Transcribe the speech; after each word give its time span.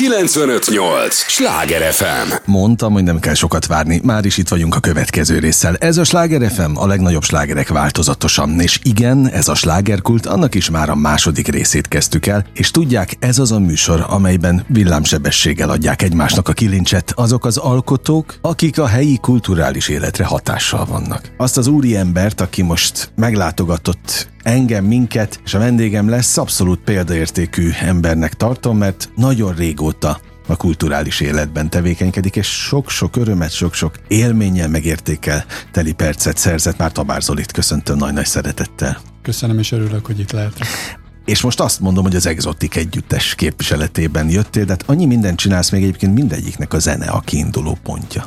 958! 0.00 1.14
Sláger 1.14 1.92
FM! 1.92 2.32
Mondtam, 2.44 2.92
hogy 2.92 3.02
nem 3.02 3.18
kell 3.18 3.34
sokat 3.34 3.66
várni, 3.66 4.00
már 4.04 4.24
is 4.24 4.38
itt 4.38 4.48
vagyunk 4.48 4.74
a 4.74 4.80
következő 4.80 5.38
résszel. 5.38 5.76
Ez 5.76 5.96
a 5.96 6.04
Sláger 6.04 6.50
FM, 6.50 6.76
a 6.76 6.86
legnagyobb 6.86 7.22
slágerek 7.22 7.68
változatosan. 7.68 8.60
És 8.60 8.80
igen, 8.82 9.28
ez 9.28 9.48
a 9.48 9.54
slágerkult, 9.54 10.26
annak 10.26 10.54
is 10.54 10.70
már 10.70 10.90
a 10.90 10.94
második 10.94 11.48
részét 11.48 11.88
kezdtük 11.88 12.26
el, 12.26 12.44
és 12.54 12.70
tudják, 12.70 13.16
ez 13.18 13.38
az 13.38 13.52
a 13.52 13.58
műsor, 13.58 14.06
amelyben 14.08 14.64
villámsebességgel 14.68 15.70
adják 15.70 16.02
egymásnak 16.02 16.48
a 16.48 16.52
kilincset 16.52 17.12
azok 17.16 17.44
az 17.44 17.56
alkotók, 17.56 18.34
akik 18.40 18.78
a 18.78 18.86
helyi 18.86 19.18
kulturális 19.20 19.88
életre 19.88 20.24
hatással 20.24 20.84
vannak. 20.84 21.32
Azt 21.36 21.56
az 21.56 21.66
úri 21.66 21.96
embert, 21.96 22.40
aki 22.40 22.62
most 22.62 23.12
meglátogatott 23.16 24.28
engem, 24.42 24.84
minket, 24.84 25.40
és 25.44 25.54
a 25.54 25.58
vendégem 25.58 26.08
lesz, 26.08 26.36
abszolút 26.36 26.80
példaértékű 26.80 27.70
embernek 27.80 28.34
tartom, 28.34 28.78
mert 28.78 29.10
nagyon 29.16 29.54
régóta 29.54 30.20
a 30.46 30.56
kulturális 30.56 31.20
életben 31.20 31.70
tevékenykedik, 31.70 32.36
és 32.36 32.46
sok-sok 32.46 33.16
örömet, 33.16 33.50
sok-sok 33.50 33.94
élménnyel 34.08 34.68
megértékel 34.68 35.44
teli 35.72 35.92
percet 35.92 36.36
szerzett. 36.36 36.78
Már 36.78 36.92
Tabár 36.92 37.22
Zolit 37.22 37.52
köszöntöm 37.52 37.96
nagy-nagy 37.96 38.26
szeretettel. 38.26 39.00
Köszönöm, 39.22 39.58
és 39.58 39.72
örülök, 39.72 40.06
hogy 40.06 40.18
itt 40.18 40.32
lehetek. 40.32 40.66
És 41.24 41.40
most 41.40 41.60
azt 41.60 41.80
mondom, 41.80 42.04
hogy 42.04 42.16
az 42.16 42.26
Exotik 42.26 42.76
együttes 42.76 43.34
képviseletében 43.34 44.30
jöttél, 44.30 44.64
de 44.64 44.70
hát 44.70 44.84
annyi 44.86 45.06
mindent 45.06 45.38
csinálsz 45.38 45.70
még 45.70 45.82
egyébként 45.82 46.14
mindegyiknek 46.14 46.72
a 46.72 46.78
zene 46.78 47.06
a 47.06 47.20
kiinduló 47.20 47.78
pontja. 47.82 48.26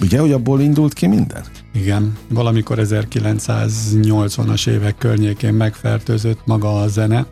Ugye, 0.00 0.18
hogy 0.18 0.32
abból 0.32 0.60
indult 0.60 0.92
ki 0.92 1.06
minden? 1.06 1.44
Igen, 1.74 2.16
valamikor 2.28 2.78
1980-as 2.80 4.68
évek 4.68 4.98
környékén 4.98 5.54
megfertőzött 5.54 6.40
maga 6.44 6.80
a 6.80 6.88
zene, 6.88 7.26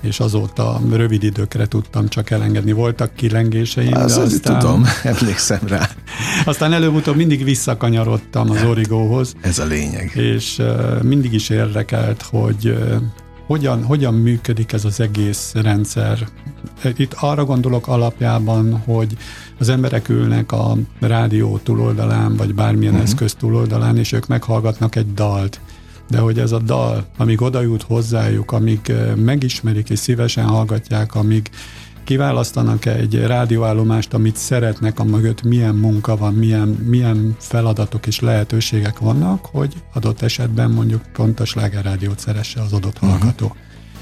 és 0.00 0.20
azóta 0.20 0.80
rövid 0.90 1.22
időkre 1.22 1.66
tudtam 1.66 2.08
csak 2.08 2.30
elengedni. 2.30 2.72
Voltak 2.72 3.14
kilengéseim, 3.14 3.94
Az, 3.94 4.14
de 4.14 4.20
aztán... 4.20 4.58
tudom, 4.58 4.84
emlékszem 5.02 5.60
rá. 5.66 5.88
Aztán 6.44 6.72
előbb-utóbb 6.72 7.16
mindig 7.16 7.44
visszakanyarodtam 7.44 8.50
az 8.50 8.62
origóhoz. 8.64 9.34
Ez 9.40 9.58
a 9.58 9.64
lényeg. 9.64 10.12
És 10.14 10.62
mindig 11.02 11.32
is 11.32 11.48
érdekelt, 11.48 12.22
hogy 12.22 12.76
hogyan, 13.52 13.84
hogyan 13.84 14.14
működik 14.14 14.72
ez 14.72 14.84
az 14.84 15.00
egész 15.00 15.52
rendszer. 15.54 16.28
Itt 16.96 17.12
arra 17.12 17.44
gondolok 17.44 17.88
alapjában, 17.88 18.78
hogy 18.84 19.16
az 19.58 19.68
emberek 19.68 20.08
ülnek 20.08 20.52
a 20.52 20.76
rádió 21.00 21.58
túloldalán, 21.58 22.36
vagy 22.36 22.54
bármilyen 22.54 22.92
uh-huh. 22.92 23.08
eszköz 23.08 23.34
túloldalán, 23.34 23.96
és 23.96 24.12
ők 24.12 24.26
meghallgatnak 24.26 24.96
egy 24.96 25.14
dalt. 25.14 25.60
De 26.08 26.18
hogy 26.18 26.38
ez 26.38 26.52
a 26.52 26.58
dal, 26.58 27.04
amíg 27.16 27.40
oda 27.40 27.60
jut 27.60 27.82
hozzájuk, 27.82 28.52
amíg 28.52 28.92
megismerik 29.16 29.90
és 29.90 29.98
szívesen 29.98 30.44
hallgatják, 30.44 31.14
amíg 31.14 31.50
kiválasztanak 32.04 32.84
egy 32.86 33.26
rádióállomást, 33.26 34.14
amit 34.14 34.36
szeretnek, 34.36 34.98
a 34.98 35.04
mögött 35.04 35.42
milyen 35.42 35.74
munka 35.74 36.16
van, 36.16 36.34
milyen, 36.34 36.68
milyen 36.68 37.36
feladatok 37.38 38.06
és 38.06 38.20
lehetőségek 38.20 38.98
vannak, 38.98 39.46
hogy 39.46 39.74
adott 39.92 40.22
esetben 40.22 40.70
mondjuk 40.70 41.02
pont 41.12 41.40
a 41.40 41.44
slágerrádiót 41.44 42.18
szeresse 42.18 42.60
az 42.60 42.72
adott 42.72 42.94
uh-huh. 42.94 43.10
hallgató. 43.10 43.56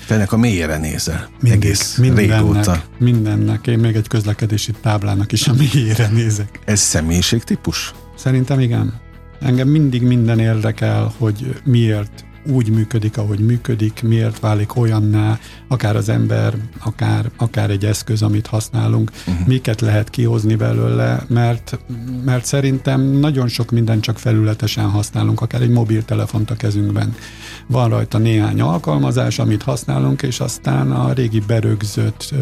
Ennek 0.08 0.32
a 0.32 0.36
mélyére 0.36 0.78
nézel. 0.78 1.28
Mindig, 1.40 1.64
egész 1.64 1.96
mindennek, 1.96 2.38
régóta. 2.38 2.82
Mindennek. 2.98 3.66
Én 3.66 3.78
még 3.78 3.96
egy 3.96 4.08
közlekedési 4.08 4.72
táblának 4.80 5.32
is 5.32 5.48
a 5.48 5.52
mélyére 5.52 6.08
nézek. 6.08 6.60
Ez 6.64 6.80
személyiségtípus? 6.80 7.94
Szerintem 8.16 8.60
igen. 8.60 9.00
Engem 9.40 9.68
mindig 9.68 10.02
minden 10.02 10.38
érdekel, 10.38 11.12
hogy 11.18 11.60
miért 11.64 12.24
úgy 12.46 12.70
működik, 12.70 13.16
ahogy 13.16 13.38
működik, 13.38 14.02
miért 14.02 14.40
válik 14.40 14.76
olyanná, 14.76 15.38
akár 15.68 15.96
az 15.96 16.08
ember, 16.08 16.54
akár, 16.78 17.30
akár 17.36 17.70
egy 17.70 17.84
eszköz, 17.84 18.22
amit 18.22 18.46
használunk, 18.46 19.10
uh-huh. 19.26 19.46
miket 19.46 19.80
lehet 19.80 20.10
kihozni 20.10 20.54
belőle, 20.54 21.24
mert, 21.28 21.78
mert 22.24 22.44
szerintem 22.44 23.00
nagyon 23.00 23.48
sok 23.48 23.70
mindent 23.70 24.02
csak 24.02 24.18
felületesen 24.18 24.90
használunk, 24.90 25.40
akár 25.40 25.62
egy 25.62 25.70
mobiltelefont 25.70 26.50
a 26.50 26.56
kezünkben. 26.56 27.14
Van 27.66 27.88
rajta 27.88 28.18
néhány 28.18 28.60
alkalmazás, 28.60 29.38
amit 29.38 29.62
használunk, 29.62 30.22
és 30.22 30.40
aztán 30.40 30.90
a 30.92 31.12
régi 31.12 31.42
berögzött 31.46 32.34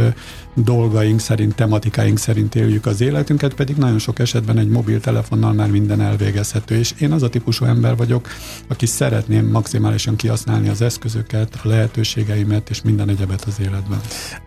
dolgaink 0.64 1.20
szerint, 1.20 1.54
tematikáink 1.54 2.18
szerint 2.18 2.54
éljük 2.54 2.86
az 2.86 3.00
életünket, 3.00 3.54
pedig 3.54 3.76
nagyon 3.76 3.98
sok 3.98 4.18
esetben 4.18 4.58
egy 4.58 4.68
mobiltelefonnal 4.68 5.52
már 5.52 5.70
minden 5.70 6.00
elvégezhető, 6.00 6.76
és 6.76 6.94
én 6.98 7.12
az 7.12 7.22
a 7.22 7.28
típusú 7.28 7.64
ember 7.64 7.96
vagyok, 7.96 8.28
aki 8.68 8.86
szeretném 8.86 9.46
maximálisan 9.46 10.16
kihasználni 10.16 10.68
az 10.68 10.82
eszközöket, 10.82 11.58
a 11.62 11.68
lehetőségeimet 11.68 12.70
és 12.70 12.82
minden 12.82 13.08
egyebet 13.08 13.44
az 13.44 13.60
életben. 13.60 14.00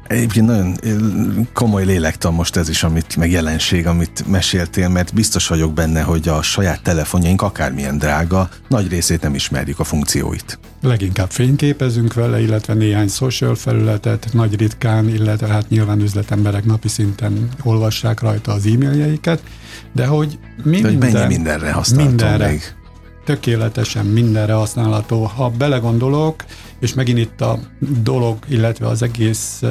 Egyébként 0.07 0.45
nagyon 0.45 0.77
komoly 1.53 1.85
lélektan 1.85 2.33
most 2.33 2.55
ez 2.55 2.69
is, 2.69 2.83
amit, 2.83 3.15
meg 3.15 3.31
jelenség, 3.31 3.87
amit 3.87 4.27
meséltél, 4.27 4.89
mert 4.89 5.13
biztos 5.13 5.47
vagyok 5.47 5.73
benne, 5.73 6.01
hogy 6.01 6.27
a 6.27 6.41
saját 6.41 6.83
telefonjaink 6.83 7.41
akármilyen 7.41 7.97
drága, 7.97 8.49
nagy 8.67 8.87
részét 8.89 9.21
nem 9.21 9.35
ismerjük 9.35 9.79
a 9.79 9.83
funkcióit. 9.83 10.59
Leginkább 10.81 11.29
fényképezünk 11.29 12.13
vele, 12.13 12.41
illetve 12.41 12.73
néhány 12.73 13.07
social 13.07 13.55
felületet, 13.55 14.27
nagy 14.33 14.55
ritkán, 14.55 15.09
illetve 15.09 15.47
hát 15.47 15.69
nyilván 15.69 16.00
üzletemberek 16.01 16.65
napi 16.65 16.87
szinten 16.87 17.49
olvassák 17.63 18.19
rajta 18.19 18.51
az 18.51 18.65
e-mailjeiket, 18.65 19.43
de 19.91 20.05
hogy 20.05 20.39
mi 20.63 20.81
de 20.81 20.89
minden, 20.89 21.11
mennyi 21.11 21.27
mindenre 21.27 21.71
használható 21.71 22.09
mindenre, 22.09 22.47
még? 22.47 22.61
Tökéletesen 23.25 24.05
mindenre 24.05 24.53
használható. 24.53 25.23
Ha 25.23 25.49
belegondolok, 25.49 26.45
és 26.79 26.93
megint 26.93 27.17
itt 27.17 27.41
a 27.41 27.59
dolog, 28.03 28.37
illetve 28.47 28.87
az 28.87 29.01
egész 29.01 29.61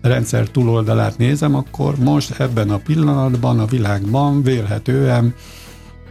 rendszer 0.00 0.48
túloldalát 0.48 1.18
nézem, 1.18 1.54
akkor 1.54 1.98
most 1.98 2.40
ebben 2.40 2.70
a 2.70 2.76
pillanatban 2.76 3.58
a 3.58 3.66
világban 3.66 4.42
vélhetően 4.42 5.34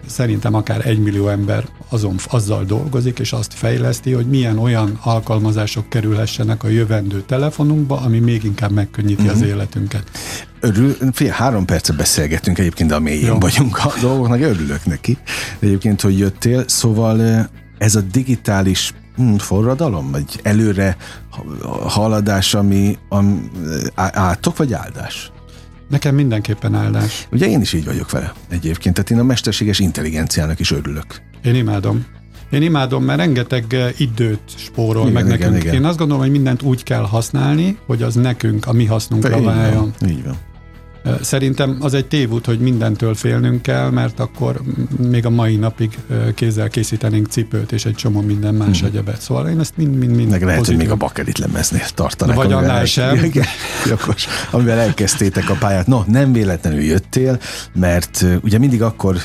szerintem 0.05 0.53
akár 0.53 0.87
egy 0.87 0.99
millió 0.99 1.27
ember 1.27 1.65
azon, 1.89 2.15
azzal 2.29 2.63
dolgozik, 2.63 3.19
és 3.19 3.33
azt 3.33 3.53
fejleszti, 3.53 4.11
hogy 4.11 4.25
milyen 4.25 4.59
olyan 4.59 4.99
alkalmazások 5.01 5.89
kerülhessenek 5.89 6.63
a 6.63 6.67
jövendő 6.67 7.21
telefonunkba, 7.21 8.01
ami 8.01 8.19
még 8.19 8.43
inkább 8.43 8.71
megkönnyíti 8.71 9.21
uh-huh. 9.21 9.35
az 9.35 9.39
mhm. 9.39 9.49
életünket. 9.49 10.03
Örül, 10.59 10.95
fél 11.11 11.31
három 11.31 11.65
percet 11.65 11.95
beszélgetünk 11.95 12.57
egyébként, 12.57 12.89
de 12.89 12.95
a 12.95 12.99
mélyén 12.99 13.25
Jó. 13.25 13.37
vagyunk 13.39 13.77
a 13.77 13.93
dolgoknak, 14.01 14.41
örülök 14.41 14.85
neki 14.85 15.17
egyébként, 15.59 16.01
hogy 16.01 16.17
jöttél, 16.17 16.63
szóval 16.67 17.49
ez 17.77 17.95
a 17.95 18.01
digitális 18.01 18.93
hm, 19.15 19.35
forradalom, 19.35 20.11
vagy 20.11 20.39
előre 20.43 20.97
haladás, 21.87 22.53
ami, 22.53 22.97
ami 23.09 23.51
átok 23.95 24.57
vagy 24.57 24.73
áldás? 24.73 25.32
Nekem 25.93 26.15
mindenképpen 26.15 26.75
áldás. 26.75 27.27
Ugye 27.31 27.47
én 27.47 27.61
is 27.61 27.73
így 27.73 27.85
vagyok 27.85 28.11
vele 28.11 28.33
egyébként, 28.49 28.95
tehát 28.95 29.09
én 29.09 29.19
a 29.19 29.23
mesterséges 29.23 29.79
intelligenciának 29.79 30.59
is 30.59 30.71
örülök. 30.71 31.05
Én 31.43 31.55
imádom. 31.55 32.05
Én 32.49 32.61
imádom, 32.61 33.03
mert 33.03 33.19
rengeteg 33.19 33.73
eh, 33.73 33.99
időt 33.99 34.41
spórol 34.45 35.07
igen, 35.07 35.13
meg 35.13 35.25
igen, 35.25 35.37
nekünk. 35.37 35.63
Igen. 35.63 35.75
Én 35.75 35.85
azt 35.85 35.97
gondolom, 35.97 36.21
hogy 36.23 36.31
mindent 36.31 36.61
úgy 36.61 36.83
kell 36.83 37.01
használni, 37.01 37.77
hogy 37.85 38.01
az 38.01 38.15
nekünk, 38.15 38.67
a 38.67 38.73
mi 38.73 38.85
hasznunkra 38.85 39.41
váljon. 39.41 39.93
Így 40.07 40.23
van. 40.23 40.37
Szerintem 41.21 41.77
az 41.79 41.93
egy 41.93 42.05
tévút, 42.05 42.45
hogy 42.45 42.59
mindentől 42.59 43.15
félnünk 43.15 43.61
kell, 43.61 43.89
mert 43.89 44.19
akkor 44.19 44.61
még 44.97 45.25
a 45.25 45.29
mai 45.29 45.55
napig 45.55 45.97
kézzel 46.35 46.69
készítenénk 46.69 47.27
cipőt 47.27 47.71
és 47.71 47.85
egy 47.85 47.95
csomó 47.95 48.21
minden 48.21 48.55
más 48.55 48.79
hmm. 48.79 48.87
egyebet. 48.87 49.21
Szóval 49.21 49.49
én 49.49 49.59
ezt 49.59 49.73
mind-mind 49.77 50.29
Meg 50.29 50.41
lehet, 50.41 50.57
pozitív. 50.57 50.65
hogy 50.65 50.75
még 50.75 50.89
a 50.89 50.95
bakelit 50.95 51.37
lemeznél 51.37 51.85
tartanak. 51.93 52.35
Vagy 52.35 52.51
annál 52.51 52.85
sem. 52.85 53.23
Igen, 53.23 53.45
Jakos, 53.85 54.27
amivel 54.51 54.79
elkezdtétek 54.79 55.49
a 55.49 55.55
pályát. 55.59 55.87
No, 55.87 56.03
nem 56.07 56.33
véletlenül 56.33 56.81
jöttél, 56.81 57.39
mert 57.73 58.25
ugye 58.41 58.57
mindig 58.57 58.81
akkor 58.81 59.17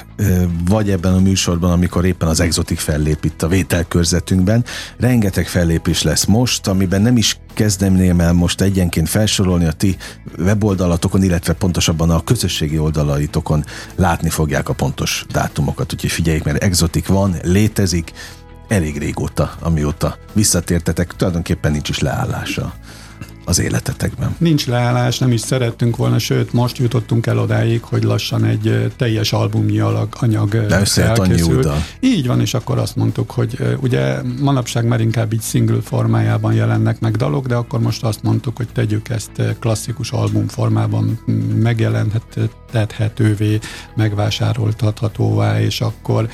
vagy 0.69 0.91
ebben 0.91 1.12
a 1.12 1.21
műsorban, 1.21 1.71
amikor 1.71 2.05
éppen 2.05 2.28
az 2.28 2.41
exotik 2.41 2.78
fellép 2.78 3.25
itt 3.25 3.43
a 3.43 3.49
vételkörzetünkben, 3.49 4.65
rengeteg 4.99 5.47
fellépés 5.47 6.03
lesz 6.03 6.25
most, 6.25 6.67
amiben 6.67 7.03
nem 7.03 7.17
is 7.17 7.38
kezdemném 7.59 8.21
el 8.21 8.33
most 8.33 8.61
egyenként 8.61 9.09
felsorolni 9.09 9.67
a 9.67 9.73
ti 9.73 9.97
weboldalatokon, 10.39 11.23
illetve 11.23 11.53
pontosabban 11.53 12.11
a 12.11 12.25
közösségi 12.25 12.79
oldalaitokon 12.79 13.65
látni 13.97 14.29
fogják 14.29 14.69
a 14.69 14.73
pontos 14.73 15.25
dátumokat, 15.31 15.93
úgyhogy 15.93 16.11
figyeljék, 16.11 16.44
mert 16.44 16.62
exotik 16.62 17.06
van, 17.06 17.37
létezik, 17.43 18.12
elég 18.69 18.99
régóta, 18.99 19.55
amióta 19.61 20.17
visszatértetek, 20.32 21.17
tulajdonképpen 21.17 21.73
nincs 21.73 21.88
is 21.88 21.99
leállása 21.99 22.75
az 23.49 23.59
életetekben. 23.59 24.35
Nincs 24.39 24.67
leállás, 24.67 25.19
nem 25.19 25.33
is 25.33 25.41
szerettünk 25.41 25.97
volna, 25.97 26.19
sőt, 26.19 26.53
most 26.53 26.79
jutottunk 26.79 27.27
el 27.27 27.39
odáig, 27.39 27.83
hogy 27.83 28.03
lassan 28.03 28.45
egy 28.45 28.93
teljes 28.97 29.33
albumnyi 29.33 29.81
anyag 30.11 30.67
De 30.67 30.83
elkészült. 30.97 31.69
Így 32.00 32.27
van, 32.27 32.41
és 32.41 32.55
akkor 32.55 32.79
azt 32.79 32.97
mondtuk, 32.97 33.31
hogy 33.31 33.77
ugye 33.81 34.23
manapság 34.41 34.85
már 34.85 35.00
inkább 35.00 35.33
így 35.33 35.43
single 35.43 35.81
formájában 35.83 36.53
jelennek 36.53 37.00
meg 37.00 37.17
dalok, 37.17 37.47
de 37.47 37.55
akkor 37.55 37.81
most 37.81 38.05
azt 38.05 38.23
mondtuk, 38.23 38.56
hogy 38.56 38.69
tegyük 38.73 39.09
ezt 39.09 39.43
klasszikus 39.59 40.11
album 40.11 40.49
formában 40.49 41.21
megjelenhetővé, 41.62 43.59
megvásároltathatóvá, 43.97 45.61
és 45.61 45.81
akkor 45.81 46.29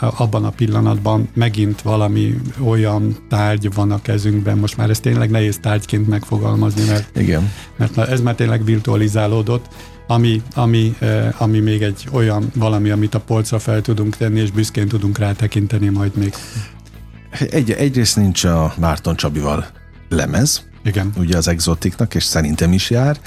abban 0.00 0.44
a 0.44 0.50
pillanatban 0.50 1.28
megint 1.34 1.82
valami 1.82 2.40
olyan 2.64 3.16
tárgy 3.28 3.74
van 3.74 3.90
a 3.90 4.02
kezünkben, 4.02 4.58
most 4.58 4.76
már 4.76 4.90
ez 4.90 5.00
tényleg 5.00 5.30
nehéz 5.30 5.58
tárgyként 5.58 6.08
megfogalmazni, 6.08 6.84
mert, 6.84 7.18
Igen. 7.18 7.50
mert 7.76 7.98
ez 7.98 8.20
már 8.20 8.34
tényleg 8.34 8.64
virtualizálódott, 8.64 9.66
ami, 10.06 10.42
ami, 10.54 10.96
ami 11.38 11.58
még 11.58 11.82
egy 11.82 12.08
olyan 12.12 12.50
valami, 12.54 12.90
amit 12.90 13.14
a 13.14 13.20
polcra 13.20 13.58
fel 13.58 13.80
tudunk 13.80 14.16
tenni, 14.16 14.40
és 14.40 14.50
büszkén 14.50 14.88
tudunk 14.88 15.18
rá 15.18 15.32
tekinteni 15.32 15.88
majd 15.88 16.16
még. 16.16 16.34
Egy, 17.50 17.70
egyrészt 17.70 18.16
nincs 18.16 18.44
a 18.44 18.74
Márton 18.78 19.16
Csabival 19.16 19.66
lemez, 20.08 20.64
igen. 20.84 21.12
ugye 21.16 21.36
az 21.36 21.48
exotiknak, 21.48 22.14
és 22.14 22.24
szerintem 22.24 22.72
is 22.72 22.90
jár. 22.90 23.20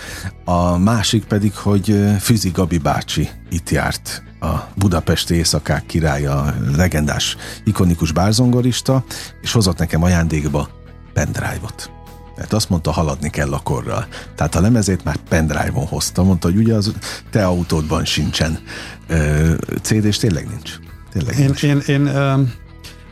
A 0.45 0.77
másik 0.77 1.25
pedig, 1.25 1.55
hogy 1.55 2.15
Füzi 2.19 2.49
Gabi 2.49 2.77
bácsi 2.77 3.29
itt 3.49 3.69
járt 3.69 4.23
a 4.39 4.55
Budapesti 4.75 5.33
Éjszakák 5.35 5.85
királya, 5.85 6.55
legendás, 6.75 7.37
ikonikus 7.63 8.11
bárzongorista, 8.11 9.03
és 9.41 9.51
hozott 9.51 9.77
nekem 9.77 10.03
ajándékba 10.03 10.69
pendrive-ot. 11.13 11.91
Tehát 12.35 12.53
azt 12.53 12.69
mondta, 12.69 12.91
haladni 12.91 13.29
kell 13.29 13.53
a 13.53 13.59
korral. 13.59 14.07
Tehát 14.35 14.55
a 14.55 14.61
lemezét 14.61 15.03
már 15.03 15.15
pendrive-on 15.29 15.85
hozta, 15.85 16.23
mondta, 16.23 16.47
hogy 16.47 16.57
ugye 16.57 16.73
az 16.73 16.93
te 17.29 17.45
autódban 17.45 18.05
sincsen 18.05 18.59
CD, 19.81 20.05
és 20.05 20.17
tényleg 20.17 20.47
nincs. 20.47 20.71
Tényleg 21.11 21.37
én, 21.37 21.45
nincs. 21.45 21.63
Én, 21.63 21.81
én, 21.87 22.05
én 22.05 22.15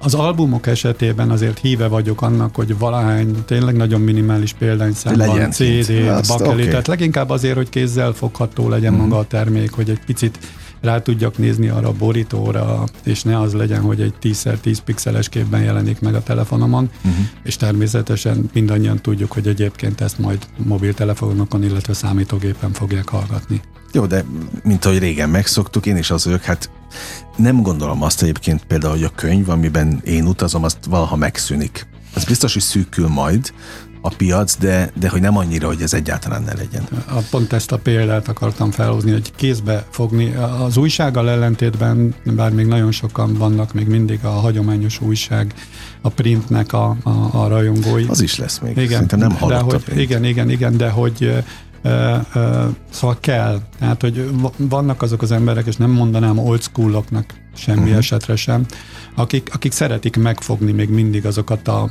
az 0.06 0.13
albumok 0.13 0.68
esetében 0.68 1.30
azért 1.30 1.60
híve 1.60 1.88
vagyok 1.88 2.22
annak, 2.22 2.56
hogy 2.56 2.78
valahány 2.78 3.46
tényleg 3.46 3.75
nagyon 3.75 4.02
minimális 4.02 4.54
példányszámban 4.54 5.52
CD, 5.52 5.92
bakeli, 6.28 6.52
okay. 6.52 6.68
tehát 6.68 6.88
leginkább 6.88 7.30
azért, 7.30 7.56
hogy 7.56 7.69
kézzel 7.69 8.12
fogható 8.12 8.69
legyen 8.69 8.94
mm. 8.94 8.98
maga 8.98 9.18
a 9.18 9.25
termék, 9.28 9.72
hogy 9.72 9.90
egy 9.90 10.00
picit 10.06 10.40
rá 10.85 11.01
tudjak 11.01 11.37
nézni 11.37 11.67
arra 11.67 11.87
a 11.87 11.93
borítóra, 11.93 12.83
és 13.03 13.23
ne 13.23 13.39
az 13.39 13.53
legyen, 13.53 13.81
hogy 13.81 14.01
egy 14.01 14.13
10x10 14.21 14.77
pixeles 14.85 15.29
képben 15.29 15.61
jelenik 15.61 15.99
meg 15.99 16.15
a 16.15 16.23
telefonomon, 16.23 16.89
uh-huh. 16.97 17.25
és 17.43 17.55
természetesen 17.55 18.49
mindannyian 18.53 19.01
tudjuk, 19.01 19.31
hogy 19.31 19.47
egyébként 19.47 20.01
ezt 20.01 20.19
majd 20.19 20.47
mobiltelefonokon, 20.57 21.63
illetve 21.63 21.93
számítógépen 21.93 22.71
fogják 22.71 23.09
hallgatni. 23.09 23.61
Jó, 23.91 24.05
de 24.05 24.25
mint 24.63 24.85
ahogy 24.85 24.99
régen 24.99 25.29
megszoktuk, 25.29 25.85
én 25.85 25.97
is 25.97 26.11
az 26.11 26.25
vagyok, 26.25 26.41
hát 26.41 26.69
nem 27.37 27.61
gondolom 27.61 28.03
azt 28.03 28.21
egyébként 28.21 28.65
például, 28.65 28.93
hogy 28.93 29.03
a 29.03 29.09
könyv, 29.15 29.49
amiben 29.49 30.01
én 30.03 30.25
utazom, 30.25 30.63
azt 30.63 30.85
valaha 30.85 31.15
megszűnik. 31.15 31.87
Az 32.15 32.23
biztos, 32.23 32.53
hogy 32.53 32.61
szűkül 32.61 33.07
majd, 33.07 33.53
a 34.06 34.13
piac, 34.18 34.57
de, 34.57 34.92
de 35.00 35.10
hogy 35.10 35.22
nem 35.22 35.38
annyira, 35.38 35.68
hogy 35.68 35.81
ez 35.81 35.94
egyáltalán 35.94 36.44
ne 36.44 36.54
legyen. 36.54 36.84
A, 37.07 37.19
pont 37.30 37.54
ezt 37.54 37.72
a 37.72 37.78
példát 37.78 38.28
akartam 38.28 38.72
felhozni, 38.72 39.12
hogy 39.12 39.31
kézbe 39.36 39.86
fogni. 39.90 40.34
Az 40.66 40.78
újsággal 40.78 41.30
ellentétben, 41.30 42.16
bár 42.24 42.52
még 42.52 42.66
nagyon 42.66 42.92
sokan 42.92 43.34
vannak, 43.34 43.74
még 43.74 43.88
mindig 43.88 44.19
a 44.24 44.30
hagyományos 44.30 45.02
újság, 45.02 45.54
a 46.02 46.10
printnek 46.10 46.74
a, 46.74 46.96
a, 47.04 47.10
a 47.31 47.48
rajongói. 47.48 48.06
Az 48.07 48.22
is 48.22 48.38
lesz 48.38 48.60
még. 48.60 48.78
Igen, 48.78 48.90
Szerintem 48.90 49.19
nem 49.19 49.31
hallott 49.31 49.86
hogy, 49.86 50.00
Igen, 50.00 50.24
igen, 50.24 50.50
igen, 50.50 50.78
de 50.78 50.90
hogy 50.90 51.44
szóval 52.90 53.18
kell. 53.19 53.62
Tehát, 53.80 54.02
hogy 54.02 54.30
vannak 54.57 55.02
azok 55.02 55.22
az 55.22 55.31
emberek, 55.31 55.66
és 55.66 55.75
nem 55.75 55.90
mondanám 55.90 56.38
old 56.38 56.62
schooloknak 56.62 57.34
semmi 57.56 57.80
uh-huh. 57.80 57.98
esetre 57.98 58.36
sem, 58.36 58.66
akik, 59.16 59.50
akik 59.54 59.72
szeretik 59.72 60.18
megfogni 60.18 60.72
még 60.72 60.90
mindig 60.90 61.25
azokat 61.25 61.68
a 61.68 61.88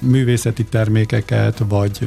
művészeti 0.00 0.64
termékeket, 0.64 1.62
vagy 1.68 1.98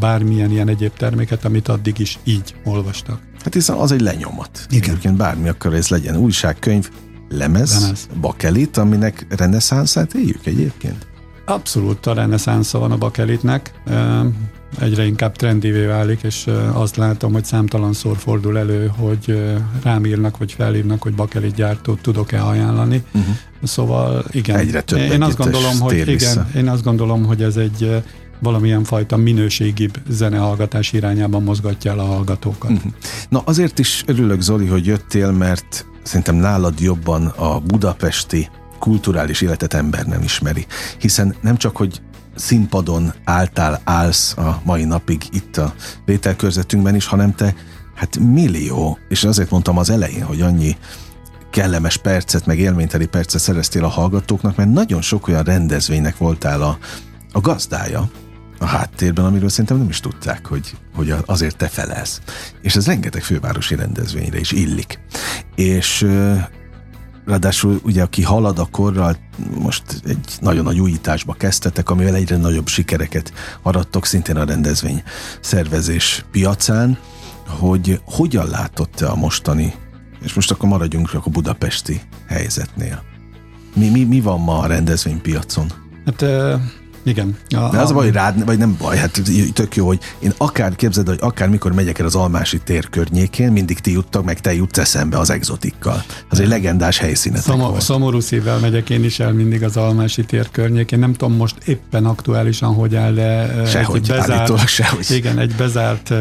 bármilyen 0.00 0.50
ilyen 0.50 0.68
egyéb 0.68 0.92
terméket, 0.96 1.44
amit 1.44 1.68
addig 1.68 1.98
is 1.98 2.18
így 2.24 2.54
olvastak. 2.64 3.20
Hát 3.42 3.54
hiszen 3.54 3.76
az 3.76 3.92
egy 3.92 4.00
lenyomat. 4.00 4.66
Igen. 4.70 4.88
Egyébként 4.88 5.16
bármi 5.16 5.48
akkor 5.48 5.74
ez 5.74 5.88
legyen 5.88 6.16
újság, 6.16 6.58
könyv, 6.58 6.90
lemez, 7.28 7.80
lemez. 7.80 8.08
bakelit, 8.20 8.76
aminek 8.76 9.26
reneszánszát 9.36 10.14
éljük 10.14 10.46
egyébként. 10.46 11.06
Abszolút 11.44 12.06
a 12.06 12.14
reneszánsza 12.14 12.78
van 12.78 12.92
a 12.92 12.98
bakelitnek 12.98 13.72
egyre 14.80 15.06
inkább 15.06 15.36
trendivé 15.36 15.84
válik, 15.84 16.22
és 16.22 16.46
azt 16.72 16.96
látom, 16.96 17.32
hogy 17.32 17.44
számtalanszor 17.44 18.16
fordul 18.16 18.58
elő, 18.58 18.92
hogy 18.96 19.54
rám 19.82 20.04
írnak, 20.04 20.38
vagy 20.38 20.52
felhívnak, 20.52 21.02
hogy 21.02 21.14
bakelit 21.14 21.54
gyártót 21.54 22.00
tudok-e 22.00 22.44
ajánlani. 22.44 23.02
Uh-huh. 23.14 23.34
Szóval 23.62 24.24
igen. 24.30 24.56
Egyre 24.56 24.80
több 24.80 24.98
én 24.98 25.22
azt 25.22 25.36
gondolom, 25.36 25.80
hogy 25.80 25.96
igen, 25.96 26.06
vissza. 26.06 26.48
én 26.56 26.68
azt 26.68 26.82
gondolom, 26.82 27.24
hogy 27.24 27.42
ez 27.42 27.56
egy 27.56 28.02
valamilyen 28.38 28.84
fajta 28.84 29.16
minőségibb 29.16 30.00
zenehallgatás 30.08 30.92
irányában 30.92 31.42
mozgatja 31.42 31.90
el 31.90 31.98
a 31.98 32.04
hallgatókat. 32.04 32.70
Uh-huh. 32.70 32.92
Na 33.28 33.42
azért 33.44 33.78
is 33.78 34.02
örülök, 34.06 34.40
Zoli, 34.40 34.66
hogy 34.66 34.86
jöttél, 34.86 35.30
mert 35.30 35.86
szerintem 36.02 36.34
nálad 36.34 36.80
jobban 36.80 37.26
a 37.26 37.60
budapesti 37.60 38.48
kulturális 38.78 39.40
életet 39.40 39.74
ember 39.74 40.04
nem 40.04 40.22
ismeri. 40.22 40.66
Hiszen 40.98 41.34
nem 41.40 41.56
csak, 41.56 41.76
hogy 41.76 42.00
színpadon 42.36 43.12
álltál, 43.24 43.80
állsz 43.84 44.36
a 44.36 44.60
mai 44.64 44.84
napig 44.84 45.22
itt 45.30 45.56
a 45.56 45.74
vételkörzetünkben 46.04 46.94
is, 46.94 47.06
hanem 47.06 47.34
te 47.34 47.54
hát 47.94 48.18
millió, 48.18 48.98
és 49.08 49.24
azért 49.24 49.50
mondtam 49.50 49.78
az 49.78 49.90
elején, 49.90 50.24
hogy 50.24 50.40
annyi 50.40 50.76
kellemes 51.50 51.96
percet, 51.96 52.46
meg 52.46 52.58
élményteli 52.58 53.06
percet 53.06 53.40
szereztél 53.40 53.84
a 53.84 53.88
hallgatóknak, 53.88 54.56
mert 54.56 54.72
nagyon 54.72 55.02
sok 55.02 55.28
olyan 55.28 55.42
rendezvénynek 55.42 56.16
voltál 56.16 56.62
a, 56.62 56.78
a 57.32 57.40
gazdája 57.40 58.10
a 58.58 58.64
háttérben, 58.64 59.24
amiről 59.24 59.48
szerintem 59.48 59.76
nem 59.76 59.88
is 59.88 60.00
tudták, 60.00 60.46
hogy, 60.46 60.76
hogy 60.94 61.14
azért 61.26 61.56
te 61.56 61.68
felelsz. 61.68 62.20
És 62.62 62.76
ez 62.76 62.86
rengeteg 62.86 63.22
fővárosi 63.22 63.74
rendezvényre 63.74 64.38
is 64.38 64.52
illik. 64.52 64.98
És 65.54 66.06
Ráadásul 67.26 67.80
ugye 67.82 68.02
aki 68.02 68.22
halad 68.22 68.58
a 68.58 68.68
korral, 68.70 69.16
most 69.58 69.82
egy 70.04 70.36
nagyon 70.40 70.64
nagy 70.64 70.80
újításba 70.80 71.32
kezdtetek, 71.32 71.90
amivel 71.90 72.14
egyre 72.14 72.36
nagyobb 72.36 72.66
sikereket 72.66 73.32
arattok 73.62 74.06
szintén 74.06 74.36
a 74.36 74.44
rendezvény 74.44 75.02
szervezés 75.40 76.24
piacán, 76.30 76.98
hogy 77.46 78.00
hogyan 78.04 78.48
látott 78.48 78.92
te 78.92 79.06
a 79.06 79.16
mostani, 79.16 79.74
és 80.22 80.34
most 80.34 80.50
akkor 80.50 80.68
maradjunk 80.68 81.10
csak 81.10 81.26
a 81.26 81.30
budapesti 81.30 82.00
helyzetnél. 82.28 83.02
Mi, 83.74 83.88
mi, 83.88 84.04
mi 84.04 84.20
van 84.20 84.40
ma 84.40 84.58
a 84.58 84.66
rendezvénypiacon? 84.66 85.72
Hát 86.04 86.24
igen. 87.06 87.36
A, 87.48 87.68
De 87.70 87.78
az 87.78 87.90
a 87.90 87.94
baj, 87.94 88.04
hogy 88.04 88.14
rád, 88.14 88.44
vagy 88.44 88.58
nem 88.58 88.76
baj, 88.78 88.96
hát 88.96 89.22
tök 89.52 89.76
jó, 89.76 89.86
hogy 89.86 89.98
én 90.18 90.32
akár 90.36 90.76
képzeld, 90.76 91.08
hogy 91.08 91.18
akár 91.20 91.48
mikor 91.48 91.72
megyek 91.72 91.98
el 91.98 92.06
az 92.06 92.14
Almási 92.14 92.58
tér 92.58 92.88
környékén, 92.88 93.52
mindig 93.52 93.78
ti 93.78 93.92
juttak, 93.92 94.24
meg 94.24 94.40
te 94.40 94.54
jutsz 94.54 94.78
eszembe 94.78 95.18
az 95.18 95.30
exotikkal. 95.30 96.04
Az 96.28 96.40
egy 96.40 96.48
legendás 96.48 96.98
helyszínetek 96.98 97.44
Szomor, 97.44 97.70
volt. 97.70 97.82
Szomorú 97.82 98.20
szívvel 98.20 98.58
megyek 98.58 98.90
én 98.90 99.04
is 99.04 99.20
el 99.20 99.32
mindig 99.32 99.62
az 99.62 99.76
Almási 99.76 100.24
tér 100.24 100.50
környékén. 100.50 100.98
Nem 100.98 101.12
tudom 101.12 101.36
most 101.36 101.56
éppen 101.64 102.04
aktuálisan, 102.04 102.74
hogy 102.74 102.96
áll, 102.96 103.12
de 103.12 103.62
sehogy, 103.66 103.96
egy 103.96 104.16
bezárt, 104.16 104.68
sehogy. 104.68 105.10
Igen, 105.10 105.38
egy 105.38 105.54
bezárt 105.54 106.12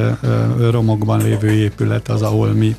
romokban 0.72 1.22
lévő 1.22 1.52
épület 1.52 2.10
az, 2.10 2.22
ahol 2.22 2.48
mi 2.48 2.76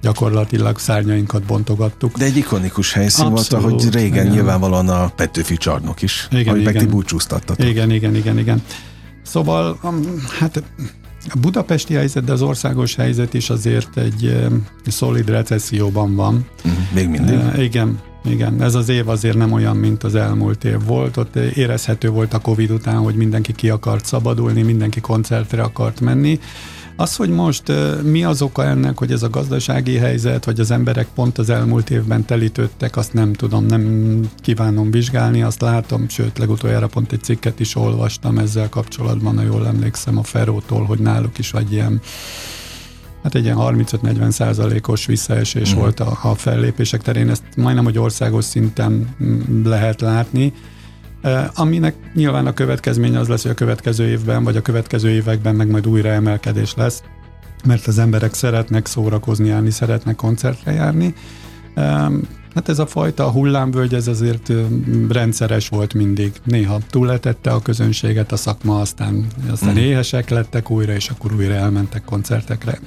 gyakorlatilag 0.00 0.78
szárnyainkat 0.78 1.42
bontogattuk. 1.42 2.16
De 2.16 2.24
egy 2.24 2.36
ikonikus 2.36 2.92
helyszín 2.92 3.24
Abszolút, 3.24 3.64
volt, 3.64 3.82
ahogy 3.82 3.94
régen 3.94 4.22
igen. 4.22 4.26
nyilvánvalóan 4.26 4.88
a 4.88 5.08
Petőfi 5.08 5.56
csarnok 5.56 6.02
is, 6.02 6.28
igen, 6.30 6.46
ahogy 6.46 6.60
igen. 6.60 6.72
meg 6.72 6.82
ti 6.82 6.88
búcsúztattatok. 6.88 7.68
Igen, 7.68 7.90
igen, 7.90 8.14
igen, 8.14 8.38
igen. 8.38 8.62
Szóval, 9.22 9.78
hát 10.38 10.62
a 11.28 11.38
budapesti 11.38 11.94
helyzet, 11.94 12.24
de 12.24 12.32
az 12.32 12.42
országos 12.42 12.94
helyzet 12.94 13.34
is 13.34 13.50
azért 13.50 13.96
egy 13.96 14.46
szolid 14.86 15.28
recesszióban 15.28 16.14
van. 16.14 16.46
Mhm, 16.64 16.74
még 16.94 17.08
mindig? 17.08 17.34
E, 17.34 17.62
igen, 17.62 17.98
igen, 18.24 18.62
ez 18.62 18.74
az 18.74 18.88
év 18.88 19.08
azért 19.08 19.36
nem 19.36 19.52
olyan, 19.52 19.76
mint 19.76 20.04
az 20.04 20.14
elmúlt 20.14 20.64
év 20.64 20.84
volt. 20.84 21.16
Ott 21.16 21.36
érezhető 21.36 22.08
volt 22.08 22.34
a 22.34 22.38
Covid 22.38 22.70
után, 22.70 22.96
hogy 22.96 23.14
mindenki 23.14 23.52
ki 23.52 23.70
akart 23.70 24.04
szabadulni, 24.04 24.62
mindenki 24.62 25.00
koncertre 25.00 25.62
akart 25.62 26.00
menni 26.00 26.40
az, 27.00 27.16
hogy 27.16 27.30
most 27.30 27.72
mi 28.02 28.24
az 28.24 28.42
oka 28.42 28.64
ennek, 28.64 28.98
hogy 28.98 29.12
ez 29.12 29.22
a 29.22 29.30
gazdasági 29.30 29.96
helyzet, 29.96 30.44
vagy 30.44 30.60
az 30.60 30.70
emberek 30.70 31.06
pont 31.14 31.38
az 31.38 31.50
elmúlt 31.50 31.90
évben 31.90 32.24
telítődtek, 32.24 32.96
azt 32.96 33.12
nem 33.12 33.32
tudom, 33.32 33.66
nem 33.66 34.20
kívánom 34.36 34.90
vizsgálni, 34.90 35.42
azt 35.42 35.60
látom, 35.60 36.08
sőt, 36.08 36.38
legutoljára 36.38 36.86
pont 36.86 37.12
egy 37.12 37.22
cikket 37.22 37.60
is 37.60 37.76
olvastam 37.76 38.38
ezzel 38.38 38.68
kapcsolatban, 38.68 39.36
ha 39.36 39.42
jól 39.42 39.66
emlékszem 39.66 40.18
a 40.18 40.22
Ferótól, 40.22 40.84
hogy 40.84 40.98
náluk 40.98 41.38
is 41.38 41.50
vagy 41.50 41.72
ilyen 41.72 42.00
hát 43.22 43.34
egy 43.34 43.44
ilyen 43.44 43.56
35-40 43.60 44.30
százalékos 44.30 45.06
visszaesés 45.06 45.74
mm. 45.74 45.78
volt 45.78 46.00
a, 46.00 46.18
a 46.22 46.34
fellépések 46.34 47.02
terén, 47.02 47.28
ezt 47.30 47.42
majdnem, 47.56 47.84
hogy 47.84 47.98
országos 47.98 48.44
szinten 48.44 49.14
mm, 49.22 49.64
lehet 49.64 50.00
látni, 50.00 50.52
aminek 51.54 51.94
nyilván 52.14 52.46
a 52.46 52.52
következménye 52.52 53.18
az 53.18 53.28
lesz, 53.28 53.42
hogy 53.42 53.50
a 53.50 53.54
következő 53.54 54.08
évben, 54.08 54.44
vagy 54.44 54.56
a 54.56 54.62
következő 54.62 55.10
években 55.10 55.54
meg 55.54 55.70
majd 55.70 55.86
újra 55.86 56.08
emelkedés 56.08 56.74
lesz, 56.74 57.02
mert 57.64 57.86
az 57.86 57.98
emberek 57.98 58.34
szeretnek 58.34 58.86
szórakozni, 58.86 59.48
járni, 59.48 59.70
szeretnek 59.70 60.16
koncertre 60.16 60.72
járni. 60.72 61.14
Hát 62.54 62.68
ez 62.68 62.78
a 62.78 62.86
fajta 62.86 63.30
hullámvölgy, 63.30 63.94
ez 63.94 64.08
azért 64.08 64.52
rendszeres 65.08 65.68
volt 65.68 65.94
mindig. 65.94 66.32
Néha 66.44 66.78
túletette 66.90 67.50
a 67.50 67.62
közönséget 67.62 68.32
a 68.32 68.36
szakma, 68.36 68.80
aztán, 68.80 69.26
aztán 69.50 69.74
mm. 69.74 69.76
éhesek 69.76 70.28
lettek 70.28 70.70
újra, 70.70 70.92
és 70.92 71.08
akkor 71.08 71.34
újra 71.34 71.54
elmentek 71.54 72.04
koncertekre. 72.04 72.78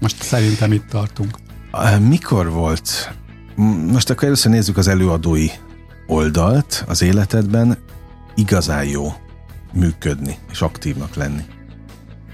Most 0.00 0.22
szerintem 0.22 0.72
itt 0.72 0.86
tartunk. 0.88 1.38
Mikor 2.08 2.50
volt 2.50 3.14
Most 3.92 4.10
akkor 4.10 4.24
először 4.24 4.52
nézzük 4.52 4.76
az 4.76 4.88
előadói 4.88 5.46
oldalt 6.06 6.84
az 6.88 7.02
életedben. 7.02 7.78
Igazán 8.34 8.84
jó 8.84 9.12
működni 9.72 10.38
és 10.50 10.60
aktívnak 10.60 11.14
lenni. 11.14 11.42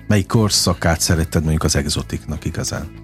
Melyik 0.07 0.27
korszakát 0.27 1.01
szeretted 1.01 1.41
mondjuk 1.41 1.65
az 1.65 1.77
exotiknak 1.77 2.45
igazán? 2.45 3.01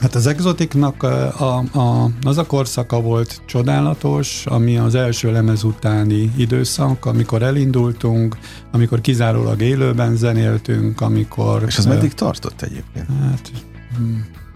Hát 0.00 0.14
az 0.14 0.26
exotiknak 0.26 1.02
a, 1.02 1.64
a, 1.74 2.10
az 2.22 2.38
a 2.38 2.46
korszaka 2.46 3.00
volt 3.00 3.42
csodálatos, 3.46 4.46
ami 4.46 4.76
az 4.76 4.94
első 4.94 5.32
lemez 5.32 5.62
utáni 5.62 6.32
időszak, 6.36 7.06
amikor 7.06 7.42
elindultunk, 7.42 8.36
amikor 8.72 9.00
kizárólag 9.00 9.60
élőben 9.60 10.16
zenéltünk, 10.16 11.00
amikor... 11.00 11.64
És 11.66 11.78
az 11.78 11.84
uh, 11.84 11.92
meddig 11.92 12.14
tartott 12.14 12.62
egyébként? 12.62 13.06
Hát 13.22 13.50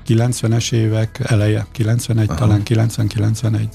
90-es 0.06 0.72
évek 0.72 1.20
eleje, 1.22 1.66
91, 1.72 2.28
Aha. 2.28 2.38
talán 2.38 2.62
90-91. 2.64 3.66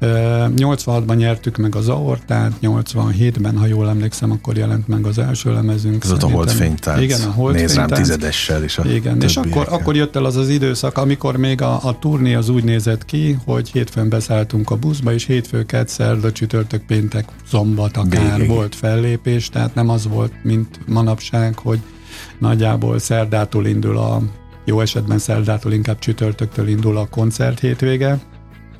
86-ban 0.00 1.16
nyertük 1.16 1.56
meg 1.56 1.74
az 1.74 1.88
aortát, 1.88 2.52
87-ben, 2.62 3.56
ha 3.56 3.66
jól 3.66 3.88
emlékszem, 3.88 4.30
akkor 4.30 4.56
jelent 4.56 4.88
meg 4.88 5.06
az 5.06 5.18
első 5.18 5.52
lemezünk. 5.52 6.04
Ez 6.04 6.10
ott 6.10 6.22
a 6.22 6.30
holdfénytánc. 6.30 7.00
Igen, 7.00 7.20
a 7.20 7.30
holdfénytánc. 7.30 7.90
Néz 7.90 7.98
tizedessel 7.98 8.64
is 8.64 8.78
a 8.78 8.84
Igen, 8.84 9.22
és 9.22 9.36
akkor, 9.36 9.66
akkor 9.70 9.96
jött 9.96 10.16
el 10.16 10.24
az 10.24 10.36
az 10.36 10.48
időszak, 10.48 10.98
amikor 10.98 11.36
még 11.36 11.62
a, 11.62 11.84
a 11.84 11.98
turné 11.98 12.34
az 12.34 12.48
úgy 12.48 12.64
nézett 12.64 13.04
ki, 13.04 13.38
hogy 13.44 13.70
hétfőn 13.70 14.08
beszálltunk 14.08 14.70
a 14.70 14.76
buszba, 14.76 15.12
és 15.12 15.24
hétfő, 15.24 15.66
szerda, 15.86 16.32
csütörtök, 16.32 16.86
péntek, 16.86 17.28
szombat 17.48 17.96
akár 17.96 18.36
Végig. 18.36 18.54
volt 18.54 18.74
fellépés, 18.74 19.48
tehát 19.48 19.74
nem 19.74 19.88
az 19.88 20.08
volt, 20.08 20.32
mint 20.42 20.80
manapság, 20.86 21.58
hogy 21.58 21.78
nagyjából 22.38 22.98
szerdától 22.98 23.66
indul 23.66 23.98
a 23.98 24.22
jó 24.64 24.80
esetben 24.80 25.18
szerdától, 25.18 25.72
inkább 25.72 25.98
csütörtöktől 25.98 26.68
indul 26.68 26.96
a 26.96 27.06
koncert 27.06 27.60
hétvége, 27.60 28.18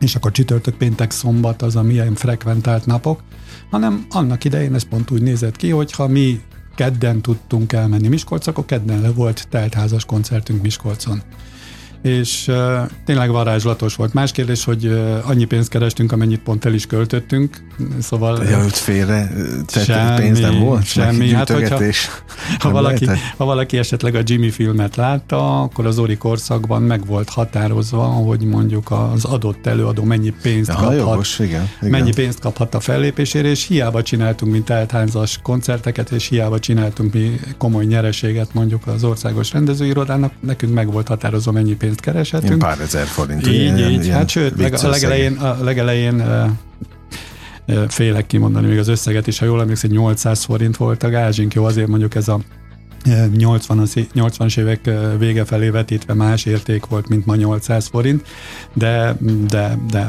és 0.01 0.15
akkor 0.15 0.31
csütörtök, 0.31 0.77
péntek, 0.77 1.11
szombat 1.11 1.63
az 1.63 1.77
a 1.77 1.83
milyen 1.83 2.15
frekventált 2.15 2.87
napok, 2.87 3.23
hanem 3.71 4.07
annak 4.11 4.45
idején 4.45 4.75
ez 4.75 4.89
pont 4.89 5.11
úgy 5.11 5.23
nézett 5.23 5.57
ki, 5.57 5.71
hogy 5.71 5.93
ha 5.93 6.07
mi 6.07 6.41
kedden 6.75 7.23
tudtunk 7.23 7.73
elmenni 7.73 8.09
Miskolc, 8.09 8.47
akkor 8.47 8.65
kedden 8.65 9.01
le 9.01 9.11
volt 9.11 9.49
teltházas 9.49 10.05
koncertünk 10.05 10.63
Miskolcon. 10.63 11.23
És 12.03 12.49
uh, 12.49 12.81
tényleg 13.05 13.31
varázslatos 13.31 13.95
volt. 13.95 14.13
Más 14.13 14.33
kérdés, 14.33 14.65
hogy 14.65 14.87
uh, 14.87 15.19
annyi 15.29 15.45
pénzt 15.45 15.69
kerestünk, 15.69 16.13
amennyit 16.13 16.43
pont 16.43 16.65
el 16.65 16.75
is 16.75 16.87
költöttünk, 16.87 17.63
szóval... 18.01 18.45
Ja, 18.45 18.65
ott 18.65 18.77
félre 18.77 19.31
semmi, 19.67 20.21
pénz 20.21 20.41
nem 20.41 20.59
volt? 20.59 20.85
Semmi, 20.85 21.33
hát 21.33 21.51
hogyha, 21.51 21.81
ha, 22.59 22.71
valaki, 22.71 23.07
ha 23.37 23.45
valaki 23.45 23.79
esetleg 23.79 24.15
a 24.15 24.21
Jimmy 24.25 24.51
filmet 24.51 24.97
látta, 24.97 25.63
akkor 25.63 25.87
az 25.87 25.99
Ori 25.99 26.17
korszakban 26.17 26.83
meg 26.83 27.07
volt 27.07 27.29
határozva, 27.29 28.03
hogy 28.03 28.41
mondjuk 28.41 28.91
az 28.91 29.25
adott 29.25 29.67
előadó 29.67 30.03
mennyi 30.03 30.35
pénzt 30.43 30.71
Aha, 30.71 30.81
kaphat, 30.81 30.99
jogos, 30.99 31.39
igen, 31.39 31.69
igen. 31.79 31.91
mennyi 31.91 32.13
pénzt 32.13 32.41
kaphat 32.41 32.75
a 32.75 32.81
fellépésére, 32.81 33.49
és 33.49 33.67
hiába 33.67 34.03
csináltunk, 34.03 34.53
mint 34.53 34.71
eltházas 34.71 35.39
koncerteket, 35.43 36.11
és 36.11 36.29
hiába 36.29 36.59
csináltunk 36.59 37.13
mi 37.13 37.41
komoly 37.59 37.85
nyereséget 37.85 38.55
mondjuk 38.55 38.87
az 38.87 39.05
országos 39.05 39.53
rendezőirodának, 39.53 40.33
nekünk 40.41 40.75
meg 40.75 40.93
volt 40.93 41.09
határozva, 41.09 41.53
mennyi 41.53 41.75
pénzt 41.75 41.87
pénzt 41.89 42.01
kereshetünk. 42.01 42.47
Ilyen 42.47 42.59
pár 42.59 42.81
ezer 42.81 43.07
forint. 43.07 43.47
Így, 43.47 43.55
ilyen, 43.55 43.79
így. 43.79 44.05
Ilyen 44.05 44.17
hát 44.17 44.29
sőt, 44.29 44.57
meg 44.57 44.75
a 44.75 44.89
legelején, 44.89 45.37
a 45.37 45.57
legelején 45.63 46.23
félek 47.89 48.27
kimondani 48.27 48.67
még 48.67 48.79
az 48.79 48.89
összeget 48.89 49.27
is, 49.27 49.39
ha 49.39 49.45
jól 49.45 49.61
emlékszem, 49.61 49.91
800 49.91 50.45
forint 50.45 50.77
volt 50.77 51.03
a 51.03 51.09
gázsink, 51.09 51.55
jó, 51.55 51.65
azért 51.65 51.89
mondjuk 51.89 52.15
ez 52.15 52.29
a 52.29 52.41
80-as, 53.05 54.13
80 54.13 54.49
évek 54.57 54.91
vége 55.19 55.45
felé 55.45 55.69
vetítve 55.69 56.15
más 56.15 56.45
érték 56.45 56.87
volt, 56.87 57.09
mint 57.09 57.27
ma 57.27 57.35
800 57.35 57.87
forint, 57.87 58.27
de, 58.73 59.17
de, 59.49 59.79
de 59.91 60.09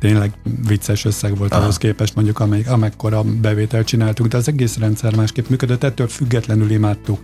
tényleg 0.00 0.32
vicces 0.66 1.04
összeg 1.04 1.36
volt 1.36 1.52
Aha. 1.52 1.62
ahhoz 1.62 1.76
képest, 1.76 2.14
mondjuk 2.14 2.38
amely, 2.38 2.62
amekkora 2.66 3.22
bevételt 3.22 3.86
csináltunk, 3.86 4.30
de 4.30 4.36
az 4.36 4.48
egész 4.48 4.78
rendszer 4.78 5.16
másképp 5.16 5.48
működött, 5.48 5.84
ettől 5.84 6.08
függetlenül 6.08 6.70
imádtuk. 6.70 7.18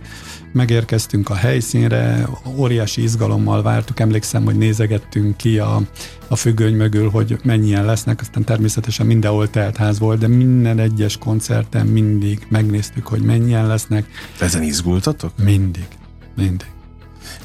Megérkeztünk 0.53 1.29
a 1.29 1.35
helyszínre, 1.35 2.27
óriási 2.55 3.01
izgalommal 3.01 3.61
vártuk, 3.61 3.99
emlékszem, 3.99 4.45
hogy 4.45 4.55
nézegettünk 4.57 5.37
ki 5.37 5.59
a, 5.59 5.81
a 6.29 6.35
függöny 6.35 6.75
mögül, 6.75 7.09
hogy 7.09 7.39
mennyien 7.43 7.85
lesznek, 7.85 8.21
aztán 8.21 8.43
természetesen 8.43 9.05
mindenhol 9.05 9.49
telt 9.49 9.77
ház 9.77 9.99
volt, 9.99 10.19
de 10.19 10.27
minden 10.27 10.79
egyes 10.79 11.17
koncerten 11.17 11.85
mindig 11.85 12.45
megnéztük, 12.49 13.07
hogy 13.07 13.21
mennyien 13.21 13.67
lesznek. 13.67 14.05
Ezen 14.39 14.63
izgultatok? 14.63 15.31
Mindig, 15.43 15.87
mindig. 16.35 16.67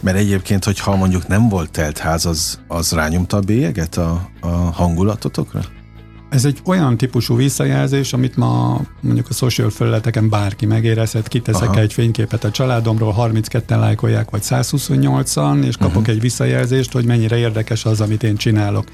Mert 0.00 0.16
egyébként, 0.16 0.64
hogyha 0.64 0.96
mondjuk 0.96 1.26
nem 1.26 1.48
volt 1.48 1.70
telt 1.70 1.98
ház, 1.98 2.26
az, 2.26 2.60
az 2.68 2.92
rányomta 2.92 3.36
a 3.36 3.40
bélyeget 3.40 3.96
a, 3.96 4.28
a 4.40 4.46
hangulatotokra? 4.48 5.60
Ez 6.34 6.44
egy 6.44 6.58
olyan 6.64 6.96
típusú 6.96 7.36
visszajelzés, 7.36 8.12
amit 8.12 8.36
ma 8.36 8.80
mondjuk 9.00 9.26
a 9.28 9.32
social 9.32 9.70
felületeken 9.70 10.28
bárki 10.28 10.66
megérezhet, 10.66 11.28
kiteszek 11.28 11.68
Aha. 11.68 11.80
egy 11.80 11.92
fényképet 11.92 12.44
a 12.44 12.50
családomról, 12.50 13.14
32-en 13.18 13.78
lájkolják, 13.78 14.30
vagy 14.30 14.40
128-an, 14.44 15.64
és 15.64 15.76
kapok 15.76 15.96
uh-huh. 15.96 16.14
egy 16.14 16.20
visszajelzést, 16.20 16.92
hogy 16.92 17.04
mennyire 17.04 17.36
érdekes 17.36 17.84
az, 17.84 18.00
amit 18.00 18.22
én 18.22 18.36
csinálok. 18.36 18.86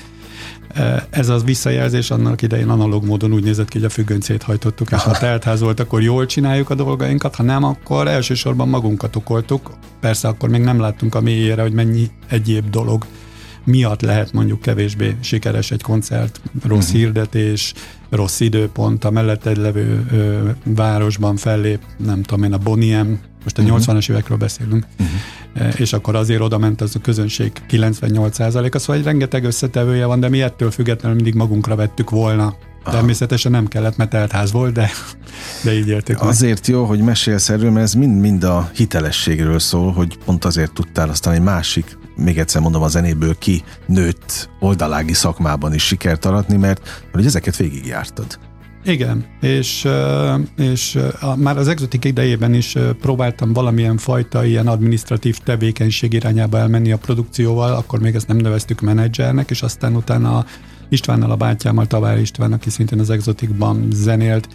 Ez 1.11 1.28
az 1.28 1.44
visszajelzés 1.44 2.11
annak 2.11 2.42
idején 2.42 2.68
analóg 2.68 3.04
módon 3.04 3.32
úgy 3.32 3.44
nézett 3.44 3.68
ki, 3.68 3.78
hogy 3.78 3.87
a 3.87 3.90
függöncét 3.90 4.42
hajtottuk, 4.42 4.90
és 4.90 5.02
ha 5.02 5.18
teltház 5.18 5.61
volt, 5.61 5.80
akkor 5.80 6.02
jól 6.02 6.26
csináljuk 6.26 6.70
a 6.70 6.75
dolgainkat, 6.75 7.35
ha 7.35 7.42
nem, 7.42 7.64
akkor 7.64 8.09
elsősorban 8.09 8.68
magunkat 8.68 9.16
okoltuk. 9.16 9.70
Persze 10.00 10.28
akkor 10.28 10.49
még 10.49 10.61
nem 10.61 10.80
láttunk 10.80 11.14
a 11.14 11.20
mélyére, 11.20 11.62
hogy 11.62 11.73
mennyi 11.73 12.11
egyéb 12.28 12.70
dolog 12.70 13.06
miatt 13.64 14.00
lehet 14.00 14.33
mondjuk 14.33 14.61
kevésbé 14.61 15.17
sikeres 15.21 15.71
egy 15.71 15.83
koncert, 15.83 16.40
rossz 16.67 16.87
uh-huh. 16.87 17.00
hirdetés, 17.00 17.75
rossz 18.11 18.40
időpont, 18.40 19.05
a 19.05 19.11
melletted 19.11 19.57
levő 19.57 20.07
ö, 20.12 20.50
városban 20.64 21.37
fellép, 21.37 21.81
nem 21.97 22.23
tudom 22.23 22.45
én, 22.45 22.52
a 22.52 22.59
Boniem, 22.59 23.21
most 23.43 23.59
a 23.59 23.62
uh-huh. 23.62 23.79
Mhm. 23.79 23.90
80-as 23.90 24.11
évekről 24.11 24.38
beszélünk, 24.38 24.87
uh-huh. 24.99 25.81
és 25.81 25.93
akkor 25.93 26.14
azért 26.14 26.40
oda 26.40 26.59
ment 26.59 26.81
az 26.81 26.95
a 26.95 26.99
közönség 26.99 27.52
98%-a, 27.71 28.79
szóval 28.79 28.97
egy 28.97 29.05
rengeteg 29.05 29.45
összetevője 29.45 30.05
van, 30.05 30.21
de 30.21 30.29
mi 30.29 30.43
ettől 30.43 30.71
függetlenül 30.71 31.17
mindig 31.17 31.35
magunkra 31.35 31.76
vettük 31.76 32.11
volna 32.11 32.55
Aha. 32.83 32.97
Természetesen 32.97 33.52
nem 33.52 33.69
kellett, 33.69 33.97
mert 33.97 34.11
teltház 34.11 34.52
volt, 34.52 34.73
de, 34.73 34.90
de 35.64 35.75
így 35.75 35.88
éltük. 35.88 36.23
Azért 36.23 36.67
meg. 36.67 36.76
jó, 36.76 36.85
hogy 36.85 37.00
mesélsz 37.00 37.49
erről, 37.49 37.71
mert 37.71 37.85
ez 37.85 37.95
mind-mind 37.95 38.45
a 38.45 38.71
hitelességről 38.75 39.59
szól, 39.59 39.93
hogy 39.93 40.19
pont 40.25 40.45
azért 40.45 40.73
tudtál 40.73 41.09
aztán 41.09 41.35
egy 41.35 41.43
másik 41.43 41.99
még 42.21 42.39
egyszer 42.39 42.61
mondom, 42.61 42.83
a 42.83 42.89
zenéből 42.89 43.39
ki 43.39 43.62
nőtt 43.87 44.50
oldalági 44.61 45.12
szakmában 45.12 45.75
is 45.75 45.87
sikert 45.87 46.25
aratni, 46.25 46.57
mert 46.57 47.07
hogy 47.12 47.27
ezeket 47.27 47.57
végigjártad. 47.57 48.39
Igen, 48.85 49.25
és, 49.41 49.89
és 50.57 50.99
már 51.37 51.59
az 51.59 51.69
exotik 51.69 52.05
idejében 52.05 52.55
is 52.55 52.77
próbáltam 53.00 53.53
valamilyen 53.53 53.97
fajta 53.97 54.45
ilyen 54.45 54.67
administratív 54.67 55.39
tevékenység 55.39 56.12
irányába 56.12 56.59
elmenni 56.59 56.93
a 56.93 56.99
produkcióval, 56.99 57.73
akkor 57.73 58.00
még 58.00 58.15
ezt 58.15 58.29
nem 58.29 58.37
neveztük 58.37 58.81
menedzsernek, 58.81 59.50
és 59.50 59.62
aztán 59.62 59.97
utána 59.97 60.45
Istvánnal, 60.89 61.31
a 61.31 61.37
bátyámmal, 61.37 61.87
Tavár 61.87 62.19
István, 62.19 62.53
aki 62.53 62.71
szintén 62.71 63.00
az 63.00 63.11
exotikban 63.11 63.89
zenélt, 63.93 64.49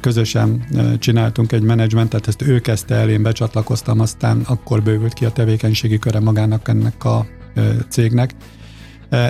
közösen 0.00 0.64
csináltunk 0.98 1.52
egy 1.52 1.62
menedzsmentet, 1.62 2.28
ezt 2.28 2.42
ő 2.42 2.60
kezdte 2.60 2.94
el, 2.94 3.10
én 3.10 3.22
becsatlakoztam, 3.22 4.00
aztán 4.00 4.40
akkor 4.46 4.82
bővült 4.82 5.12
ki 5.12 5.24
a 5.24 5.30
tevékenységi 5.30 5.98
köre 5.98 6.20
magának 6.20 6.68
ennek 6.68 7.04
a 7.04 7.26
cégnek. 7.88 8.30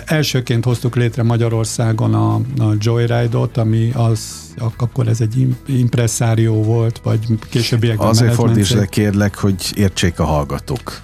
Elsőként 0.04 0.64
hoztuk 0.64 0.96
létre 0.96 1.22
Magyarországon 1.22 2.14
a, 2.14 2.34
a 2.34 2.74
Joyride-ot, 2.78 3.56
ami 3.56 3.90
az, 3.94 4.52
akkor 4.76 5.08
ez 5.08 5.20
egy 5.20 5.56
impresszárió 5.66 6.62
volt, 6.62 7.00
vagy 7.02 7.20
későbbiekben 7.50 8.08
Azért 8.08 8.34
fordítsd 8.34 8.76
le 8.76 8.86
kérlek, 8.86 9.36
hogy 9.36 9.72
értsék 9.76 10.20
a 10.20 10.24
hallgatók. 10.24 11.00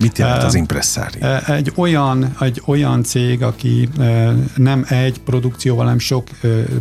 Mit 0.00 0.18
jelent 0.18 0.42
az 0.42 0.54
impresszári? 0.54 1.18
Egy 1.46 1.72
olyan, 1.76 2.36
egy 2.40 2.62
olyan 2.66 3.02
cég, 3.02 3.42
aki 3.42 3.88
nem 4.56 4.84
egy 4.88 5.20
produkcióval, 5.20 5.84
hanem 5.84 5.98
sok 5.98 6.28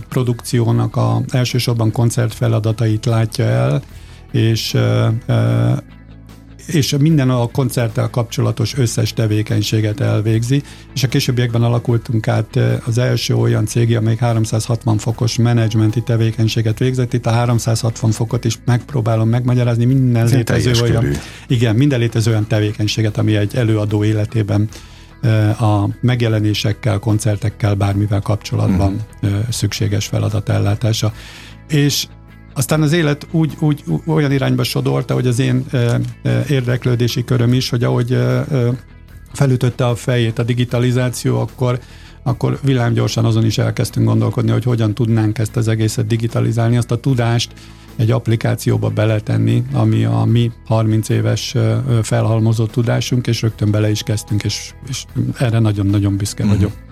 produkciónak 0.09 0.95
a 0.95 1.21
elsősorban 1.31 1.91
koncert 1.91 2.33
feladatait 2.33 3.05
látja 3.05 3.45
el, 3.45 3.81
és 4.31 4.77
és 6.69 6.95
minden 6.99 7.29
a 7.29 7.47
koncerttel 7.47 8.09
kapcsolatos 8.09 8.77
összes 8.77 9.13
tevékenységet 9.13 9.99
elvégzi, 9.99 10.63
és 10.93 11.03
a 11.03 11.07
későbbiekben 11.07 11.63
alakultunk 11.63 12.27
át 12.27 12.59
az 12.85 12.97
első 12.97 13.35
olyan 13.35 13.65
cég, 13.65 13.95
amelyik 13.95 14.19
360 14.19 14.97
fokos 14.97 15.37
menedzsmenti 15.37 16.01
tevékenységet 16.01 16.79
végzett. 16.79 17.13
Itt 17.13 17.25
a 17.25 17.31
360 17.31 18.11
fokot 18.11 18.45
is 18.45 18.59
megpróbálom 18.65 19.29
megmagyarázni 19.29 19.85
minden 19.85 20.23
Ez 20.23 20.33
létező 20.33 20.71
olyan, 20.81 21.05
igen, 21.47 21.75
minden 21.75 21.99
létező 21.99 22.31
olyan 22.31 22.47
tevékenységet, 22.47 23.17
ami 23.17 23.35
egy 23.35 23.55
előadó 23.55 24.03
életében 24.03 24.69
a 25.59 25.89
megjelenésekkel, 26.01 26.99
koncertekkel, 26.99 27.75
bármivel 27.75 28.21
kapcsolatban 28.21 29.05
uh-huh. 29.21 29.39
szükséges 29.49 30.05
feladat 30.05 30.49
ellátása. 30.49 31.13
És 31.67 32.07
aztán 32.53 32.81
az 32.81 32.91
élet 32.91 33.27
úgy, 33.31 33.53
úgy 33.59 33.83
olyan 34.05 34.31
irányba 34.31 34.63
sodorta, 34.63 35.13
hogy 35.13 35.27
az 35.27 35.39
én 35.39 35.65
érdeklődési 36.49 37.23
köröm 37.23 37.53
is, 37.53 37.69
hogy 37.69 37.83
ahogy 37.83 38.17
felütötte 39.33 39.87
a 39.87 39.95
fejét 39.95 40.39
a 40.39 40.43
digitalizáció, 40.43 41.39
akkor 41.39 41.79
akkor 42.23 42.59
villámgyorsan 42.63 43.25
azon 43.25 43.45
is 43.45 43.57
elkezdtünk 43.57 44.07
gondolkodni, 44.07 44.51
hogy 44.51 44.63
hogyan 44.63 44.93
tudnánk 44.93 45.37
ezt 45.37 45.55
az 45.55 45.67
egészet 45.67 46.07
digitalizálni, 46.07 46.77
azt 46.77 46.91
a 46.91 46.97
tudást 46.97 47.53
egy 47.95 48.11
applikációba 48.11 48.89
beletenni, 48.89 49.63
ami 49.73 50.03
a 50.03 50.23
mi 50.23 50.51
30 50.65 51.09
éves 51.09 51.55
felhalmozott 52.01 52.71
tudásunk, 52.71 53.27
és 53.27 53.41
rögtön 53.41 53.71
bele 53.71 53.89
is 53.89 54.03
kezdtünk, 54.03 54.43
és, 54.43 54.73
és 54.87 55.03
erre 55.37 55.59
nagyon-nagyon 55.59 56.17
büszke 56.17 56.45
mm. 56.45 56.47
vagyok. 56.47 56.88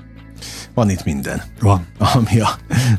Van 0.73 0.89
itt 0.89 1.03
minden. 1.03 1.43
Van. 1.59 1.85
Ami 1.97 2.39
a 2.39 2.49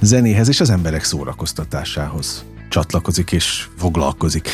zenéhez 0.00 0.49
és 0.49 0.61
az 0.61 0.71
emberek 0.71 1.04
szórakoztatásához 1.04 2.45
csatlakozik 2.68 3.33
és 3.33 3.68
foglalkozik. 3.76 4.49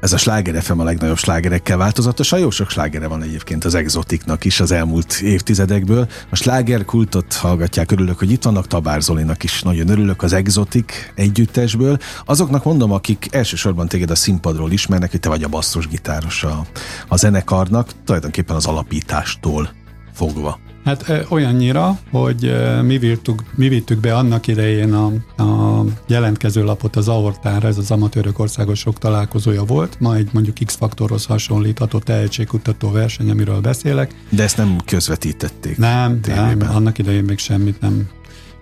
Ez 0.00 0.12
a 0.12 0.16
sláger 0.16 0.62
FM 0.62 0.78
a 0.78 0.84
legnagyobb 0.84 1.16
slágerekkel 1.18 1.76
változatosan. 1.76 2.38
Jó 2.38 2.50
sok 2.50 2.70
slágere 2.70 3.06
van 3.06 3.22
egyébként 3.22 3.64
az 3.64 3.74
exotiknak 3.74 4.44
is 4.44 4.60
az 4.60 4.70
elmúlt 4.70 5.20
évtizedekből. 5.20 6.08
A 6.30 6.36
slágerkultot 6.36 7.34
hallgatják, 7.34 7.90
örülök, 7.90 8.18
hogy 8.18 8.30
itt 8.30 8.42
vannak. 8.42 8.66
Tabár 8.66 9.02
Zolinak 9.02 9.42
is 9.42 9.62
nagyon 9.62 9.88
örülök 9.88 10.22
az 10.22 10.32
exotik 10.32 11.12
együttesből. 11.14 11.98
Azoknak 12.24 12.64
mondom, 12.64 12.92
akik 12.92 13.28
elsősorban 13.30 13.88
téged 13.88 14.10
a 14.10 14.14
színpadról 14.14 14.72
ismernek, 14.72 15.10
hogy 15.10 15.20
te 15.20 15.28
vagy 15.28 15.42
a 15.42 15.48
basszusgitáros 15.48 16.44
a, 16.44 16.66
a 17.08 17.16
zenekarnak, 17.16 17.90
tulajdonképpen 18.04 18.56
az 18.56 18.66
alapítástól 18.66 19.70
fogva. 20.12 20.58
Hát 20.84 21.26
olyannyira, 21.28 21.98
hogy 22.10 22.54
mi, 22.82 22.98
virtük, 22.98 23.42
mi 23.54 23.68
vittük 23.68 24.00
be 24.00 24.14
annak 24.14 24.46
idején 24.46 24.92
a, 24.92 25.12
a 25.42 25.84
jelentkező 26.06 26.64
lapot 26.64 26.96
az 26.96 27.08
aortára, 27.08 27.68
ez 27.68 27.78
az 27.78 27.90
amatőrök 27.90 28.38
országos 28.38 28.78
sok 28.78 28.98
találkozója 28.98 29.64
volt, 29.64 30.00
ma 30.00 30.14
egy 30.14 30.28
mondjuk 30.32 30.56
X-faktorhoz 30.64 31.26
hasonlítható 31.26 31.98
tehetségkutató 31.98 32.90
verseny, 32.90 33.30
amiről 33.30 33.60
beszélek. 33.60 34.14
De 34.28 34.42
ezt 34.42 34.56
nem 34.56 34.76
közvetítették? 34.84 35.76
Nem, 35.76 36.20
nem, 36.26 36.58
annak 36.74 36.98
idején 36.98 37.24
még 37.24 37.38
semmit 37.38 37.80
nem 37.80 38.08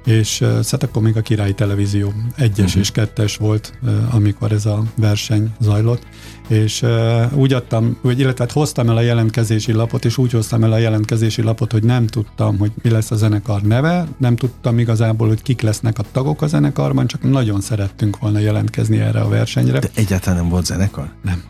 és 0.06 0.40
uh, 0.40 0.64
akkor 0.70 1.02
még 1.02 1.16
a 1.16 1.20
Királyi 1.20 1.54
Televízió 1.54 2.12
egyes 2.36 2.66
uh-huh. 2.66 2.80
és 2.80 2.90
kettes 2.90 3.36
volt, 3.36 3.78
amikor 4.10 4.52
ez 4.52 4.66
a 4.66 4.82
verseny 4.96 5.54
zajlott, 5.60 6.02
és 6.48 6.84
úgy 7.32 7.52
adtam, 7.52 7.96
vagy 8.02 8.18
illetve 8.18 8.44
hát 8.44 8.52
hoztam 8.52 8.88
el 8.88 8.96
a 8.96 9.00
jelentkezési 9.00 9.72
lapot, 9.72 10.04
és 10.04 10.18
úgy 10.18 10.32
hoztam 10.32 10.64
el 10.64 10.72
a 10.72 10.78
jelentkezési 10.78 11.42
lapot, 11.42 11.72
hogy 11.72 11.82
nem 11.82 12.06
tudtam, 12.06 12.58
hogy 12.58 12.72
mi 12.82 12.90
lesz 12.90 13.10
a 13.10 13.16
zenekar 13.16 13.62
neve, 13.62 14.06
nem 14.18 14.36
tudtam 14.36 14.78
igazából, 14.78 15.28
hogy 15.28 15.42
kik 15.42 15.60
lesznek 15.60 15.98
a 15.98 16.04
tagok 16.12 16.42
a 16.42 16.46
zenekarban, 16.46 17.06
csak 17.06 17.22
nagyon 17.22 17.60
szerettünk 17.60 18.18
volna 18.18 18.38
jelentkezni 18.38 18.98
erre 18.98 19.20
a 19.20 19.28
versenyre. 19.28 19.78
De 19.78 19.90
egyáltalán 19.94 20.38
nem 20.38 20.48
volt 20.48 20.64
zenekar? 20.64 21.12
Nem. 21.22 21.42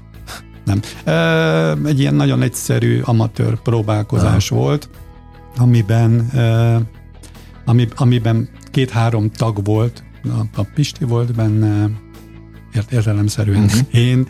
Nem. 0.64 0.80
Egy 1.84 2.00
ilyen 2.00 2.14
nagyon 2.14 2.42
egyszerű 2.42 3.00
amatőr 3.04 3.62
próbálkozás 3.62 4.50
uh-huh. 4.50 4.66
volt, 4.66 4.88
amiben 5.56 6.30
ami, 7.66 7.88
amiben 7.96 8.49
két-három 8.70 9.30
tag 9.30 9.64
volt, 9.64 10.02
a, 10.25 10.61
a 10.61 10.66
Pisti 10.75 11.04
volt 11.04 11.35
benne, 11.35 11.90
ért, 12.75 12.92
értelemszerűen 12.92 13.62
uh-huh. 13.62 13.80
én, 13.90 14.26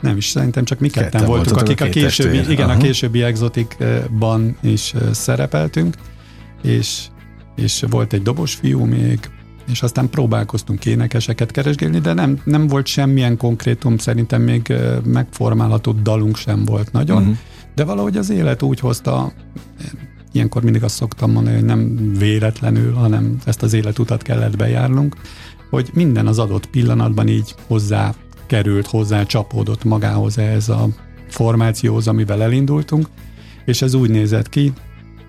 nem 0.00 0.16
is, 0.16 0.24
szerintem 0.24 0.64
csak 0.64 0.78
mi 0.78 0.88
ketten, 0.88 1.10
ketten 1.10 1.26
voltunk, 1.26 1.56
akik 1.56 1.80
a, 1.80 1.84
a 1.84 1.88
későbbi, 1.88 2.36
testvér. 2.36 2.52
igen, 2.52 2.66
uh-huh. 2.66 2.82
a 2.82 2.84
későbbi 2.84 3.22
exotikban 3.22 4.56
is 4.60 4.94
szerepeltünk, 5.10 5.96
és, 6.62 7.06
és 7.56 7.84
volt 7.90 8.12
egy 8.12 8.22
dobos 8.22 8.54
fiú 8.54 8.84
még, 8.84 9.18
és 9.70 9.82
aztán 9.82 10.10
próbálkoztunk 10.10 10.86
énekeseket 10.86 11.50
keresgélni, 11.50 11.98
de 11.98 12.12
nem, 12.12 12.40
nem 12.44 12.66
volt 12.66 12.86
semmilyen 12.86 13.36
konkrétum, 13.36 13.98
szerintem 13.98 14.42
még 14.42 14.72
megformálható 15.04 15.92
dalunk 15.92 16.36
sem 16.36 16.64
volt 16.64 16.92
nagyon, 16.92 17.22
uh-huh. 17.22 17.36
de 17.74 17.84
valahogy 17.84 18.16
az 18.16 18.30
élet 18.30 18.62
úgy 18.62 18.80
hozta, 18.80 19.32
ilyenkor 20.32 20.62
mindig 20.62 20.82
azt 20.82 20.94
szoktam 20.94 21.30
mondani, 21.32 21.56
hogy 21.56 21.64
nem 21.64 22.12
véletlenül, 22.18 22.92
hanem 22.92 23.36
ezt 23.44 23.62
az 23.62 23.72
életutat 23.72 24.22
kellett 24.22 24.56
bejárnunk, 24.56 25.16
hogy 25.70 25.90
minden 25.94 26.26
az 26.26 26.38
adott 26.38 26.66
pillanatban 26.66 27.28
így 27.28 27.54
hozzá 27.66 28.14
került, 28.46 28.86
hozzá 28.86 29.22
csapódott 29.22 29.84
magához 29.84 30.38
ez 30.38 30.68
a 30.68 30.88
formációhoz, 31.28 32.08
amivel 32.08 32.42
elindultunk, 32.42 33.06
és 33.64 33.82
ez 33.82 33.94
úgy 33.94 34.10
nézett 34.10 34.48
ki, 34.48 34.72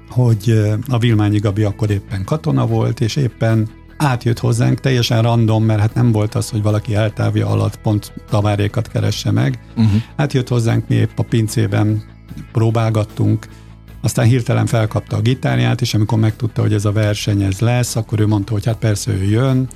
hogy 0.10 0.61
a 0.87 0.98
Vilmányi 0.98 1.37
Gabi 1.37 1.64
akkor 1.64 1.90
éppen 1.90 2.24
katona 2.24 2.68
volt, 2.68 3.00
és 3.00 3.16
éppen 3.16 3.70
átjött 3.98 4.40
hozzánk, 4.40 4.79
teljesen 4.79 5.22
random, 5.22 5.64
mert 5.64 5.79
hát 5.79 5.94
nem 5.94 6.11
volt 6.11 6.35
az, 6.35 6.50
hogy 6.50 6.61
valaki 6.61 6.96
eltávja 6.96 7.48
alatt 7.48 7.75
pont 7.81 8.14
tavárékat 8.29 8.87
keresse 8.87 9.31
meg. 9.31 9.59
Uh-huh. 9.77 10.01
Átjött 10.16 10.48
hozzánk, 10.48 10.87
mi 10.87 10.96
épp 10.96 11.20
a 11.20 11.24
pincében 11.24 12.03
próbálgattunk, 12.51 13.48
aztán 14.01 14.25
hirtelen 14.25 14.66
felkapta 14.66 15.16
a 15.16 15.22
gitárját, 15.22 15.81
és 15.81 15.94
amikor 15.94 16.20
megtudta, 16.20 16.61
hogy 16.61 16.74
ez 16.74 16.85
a 16.85 16.92
verseny 16.92 17.42
ez 17.42 17.59
lesz, 17.59 17.96
akkor 17.96 18.20
ő 18.20 18.27
mondta, 18.27 18.53
hogy 18.53 18.66
hát 18.66 18.77
persze 18.77 19.11
ő 19.11 19.24
jön, 19.24 19.68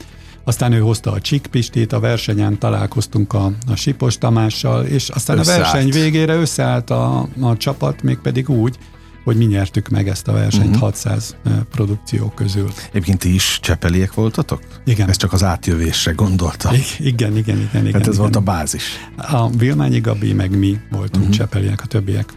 aztán 0.43 0.71
ő 0.71 0.79
hozta 0.79 1.11
a 1.11 1.21
Csikpistét, 1.21 1.93
a 1.93 1.99
versenyen 1.99 2.59
találkoztunk 2.59 3.33
a, 3.33 3.51
a 3.67 3.75
Sipos 3.75 4.17
Tamással, 4.17 4.85
és 4.85 5.09
aztán 5.09 5.37
összeállt. 5.37 5.61
a 5.61 5.71
verseny 5.71 5.91
végére 5.91 6.35
összeállt 6.35 6.89
a, 6.89 7.27
a 7.41 7.57
csapat, 7.57 8.01
mégpedig 8.01 8.49
úgy, 8.49 8.77
hogy 9.23 9.37
mi 9.37 9.45
nyertük 9.45 9.87
meg 9.87 10.07
ezt 10.07 10.27
a 10.27 10.31
versenyt 10.31 10.65
uh-huh. 10.65 10.81
600 10.81 11.35
produkció 11.71 12.31
közül. 12.35 12.71
Egyébként 12.89 13.19
ti 13.19 13.33
is 13.33 13.59
csepeliek 13.61 14.13
voltatok? 14.13 14.61
Igen. 14.85 15.09
Ez 15.09 15.17
csak 15.17 15.33
az 15.33 15.43
átjövésre 15.43 16.11
gondoltam. 16.11 16.73
I- 16.73 17.05
igen, 17.05 17.37
igen, 17.37 17.57
igen. 17.57 17.85
igen 17.85 17.93
hát 17.93 18.01
ez 18.01 18.07
igen. 18.07 18.19
volt 18.19 18.35
a 18.35 18.39
bázis. 18.39 18.83
A 19.17 19.49
Vilmányi 19.49 19.99
Gabi, 19.99 20.33
meg 20.33 20.57
mi 20.57 20.79
voltunk 20.91 21.15
uh-huh. 21.15 21.29
csepeliek, 21.29 21.81
a 21.81 21.85
többiek 21.85 22.33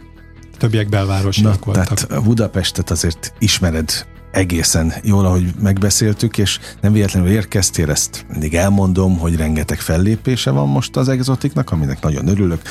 többiek 0.59 0.89
belvárosiak 0.89 1.65
voltak. 1.65 1.99
Tehát 1.99 2.23
Budapestet 2.23 2.89
azért 2.89 3.33
ismered 3.39 4.05
egészen 4.31 4.93
jól, 5.03 5.25
ahogy 5.25 5.53
megbeszéltük, 5.61 6.37
és 6.37 6.59
nem 6.81 6.93
véletlenül 6.93 7.29
érkeztél, 7.29 7.89
ezt 7.89 8.25
mindig 8.31 8.55
elmondom, 8.55 9.17
hogy 9.17 9.35
rengeteg 9.35 9.79
fellépése 9.79 10.51
van 10.51 10.67
most 10.67 10.95
az 10.95 11.09
exotiknak, 11.09 11.71
aminek 11.71 12.01
nagyon 12.01 12.27
örülök. 12.27 12.61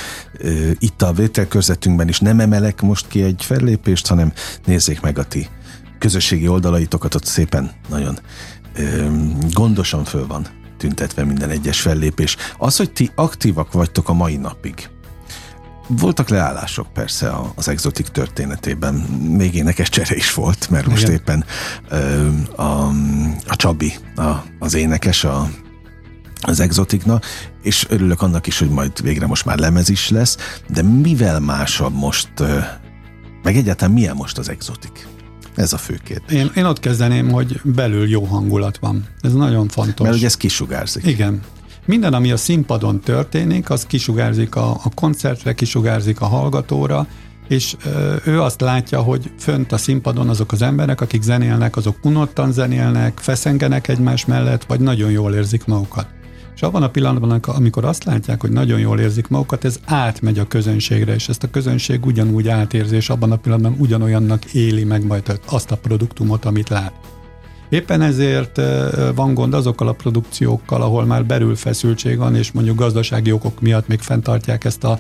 Itt 0.79 1.03
a 1.03 1.13
vételkörzetünkben 1.13 2.09
is 2.09 2.21
nem 2.21 2.41
emelek 2.41 2.81
most 2.81 3.09
ki 3.09 3.23
egy 3.23 3.43
fellépést, 3.45 4.07
hanem 4.07 4.33
nézzék 4.65 5.01
meg 5.01 5.19
a 5.19 5.25
ti 5.25 5.49
közösségi 5.99 6.49
oldalaitokat, 6.49 7.15
ott 7.15 7.25
szépen 7.25 7.71
nagyon 7.89 8.19
gondosan 9.53 10.05
föl 10.05 10.27
van 10.27 10.47
tüntetve 10.79 11.25
minden 11.25 11.51
egyes 11.51 11.81
fellépés. 11.81 12.37
Az, 12.59 12.77
hogy 12.77 12.93
ti 12.93 13.11
aktívak 13.15 13.73
vagytok 13.73 14.09
a 14.09 14.13
mai 14.13 14.37
napig, 14.37 14.89
voltak 15.89 16.29
leállások 16.29 16.93
persze 16.93 17.33
az 17.55 17.69
exotik 17.69 18.09
történetében, 18.09 18.95
még 19.37 19.55
énekes 19.55 19.89
csere 19.89 20.17
is 20.17 20.35
volt, 20.35 20.71
mert 20.71 20.87
most 20.87 21.03
Igen. 21.03 21.15
éppen 21.15 21.45
ö, 21.89 22.29
a, 22.57 22.89
a 23.47 23.57
Csabi 23.57 23.95
a, 24.17 24.33
az 24.59 24.75
énekes 24.75 25.25
a, 25.25 25.51
az 26.41 26.61
exotikna, 26.61 27.21
és 27.63 27.87
örülök 27.89 28.23
annak 28.23 28.47
is, 28.47 28.59
hogy 28.59 28.71
majd 28.71 29.03
végre 29.03 29.27
most 29.27 29.45
már 29.45 29.59
lemez 29.59 29.89
is 29.89 30.09
lesz, 30.09 30.37
de 30.69 30.83
mivel 30.83 31.41
másabb 31.41 31.95
most, 31.95 32.29
meg 33.43 33.57
egyáltalán 33.57 33.95
milyen 33.95 34.17
most 34.17 34.39
az 34.39 34.49
exotik? 34.49 35.07
Ez 35.55 35.73
a 35.73 35.79
fő 35.79 36.01
kérdés. 36.05 36.39
Én, 36.39 36.51
én 36.55 36.65
ott 36.65 36.81
kezdeném, 36.81 37.31
hogy 37.31 37.61
belül 37.65 38.09
jó 38.09 38.25
hangulat 38.25 38.79
van. 38.79 39.05
Ez 39.21 39.33
nagyon 39.33 39.69
fontos. 39.69 40.07
Mert 40.07 40.17
ugye 40.17 40.27
ez 40.27 40.37
kisugárzik. 40.37 41.07
Igen. 41.07 41.43
Minden, 41.89 42.15
ami 42.15 42.31
a 42.31 42.37
színpadon 42.37 43.01
történik, 43.01 43.71
az 43.71 43.87
kisugárzik 43.87 44.55
a, 44.55 44.71
a 44.71 44.91
koncertre, 44.95 45.53
kisugárzik 45.53 46.21
a 46.21 46.27
hallgatóra, 46.27 47.07
és 47.49 47.77
ő 48.25 48.41
azt 48.41 48.61
látja, 48.61 49.01
hogy 49.01 49.31
fönt 49.39 49.73
a 49.73 49.77
színpadon 49.77 50.29
azok 50.29 50.53
az 50.53 50.63
emberek, 50.63 51.01
akik 51.01 51.23
zenélnek, 51.23 51.77
azok 51.77 51.97
unottan 52.03 52.53
zenélnek, 52.53 53.19
feszengenek 53.19 53.89
egymás 53.89 54.27
mellett, 54.27 54.65
vagy 54.65 54.81
nagyon 54.81 55.11
jól 55.11 55.35
érzik 55.35 55.65
magukat. 55.65 56.07
És 56.55 56.63
abban 56.63 56.83
a 56.83 56.91
pillanatban, 56.91 57.41
amikor 57.43 57.85
azt 57.85 58.05
látják, 58.05 58.41
hogy 58.41 58.51
nagyon 58.51 58.79
jól 58.79 59.01
érzik 59.01 59.29
magukat, 59.29 59.65
ez 59.65 59.81
átmegy 59.85 60.39
a 60.39 60.49
közönségre, 60.49 61.15
és 61.15 61.29
ezt 61.29 61.43
a 61.43 61.51
közönség 61.51 62.07
ugyanúgy 62.07 62.49
átérzi, 62.49 62.97
és 62.97 63.11
abban 63.11 63.33
a 63.33 63.37
pillanatban 63.37 63.81
ugyanolyannak 63.81 64.45
éli 64.45 64.85
meg 64.85 65.07
majd 65.07 65.41
azt 65.47 65.71
a 65.71 65.77
produktumot, 65.77 66.45
amit 66.45 66.69
lát. 66.69 66.93
Éppen 67.69 68.03
ezért 68.03 68.61
van 69.15 69.35
gond 69.35 69.55
azokkal 69.55 69.89
a 69.89 69.93
produkciókkal, 69.93 70.83
ahol 70.83 71.05
már 71.05 71.25
belül 71.25 71.57
feszültség 71.57 72.19
van, 72.19 72.37
és 72.37 72.53
mondjuk 72.53 72.79
gazdasági 72.79 73.33
okok 73.33 73.61
miatt 73.61 73.89
még 73.89 74.01
fenntartják 74.01 74.65
ezt 74.65 74.85
a 74.85 74.99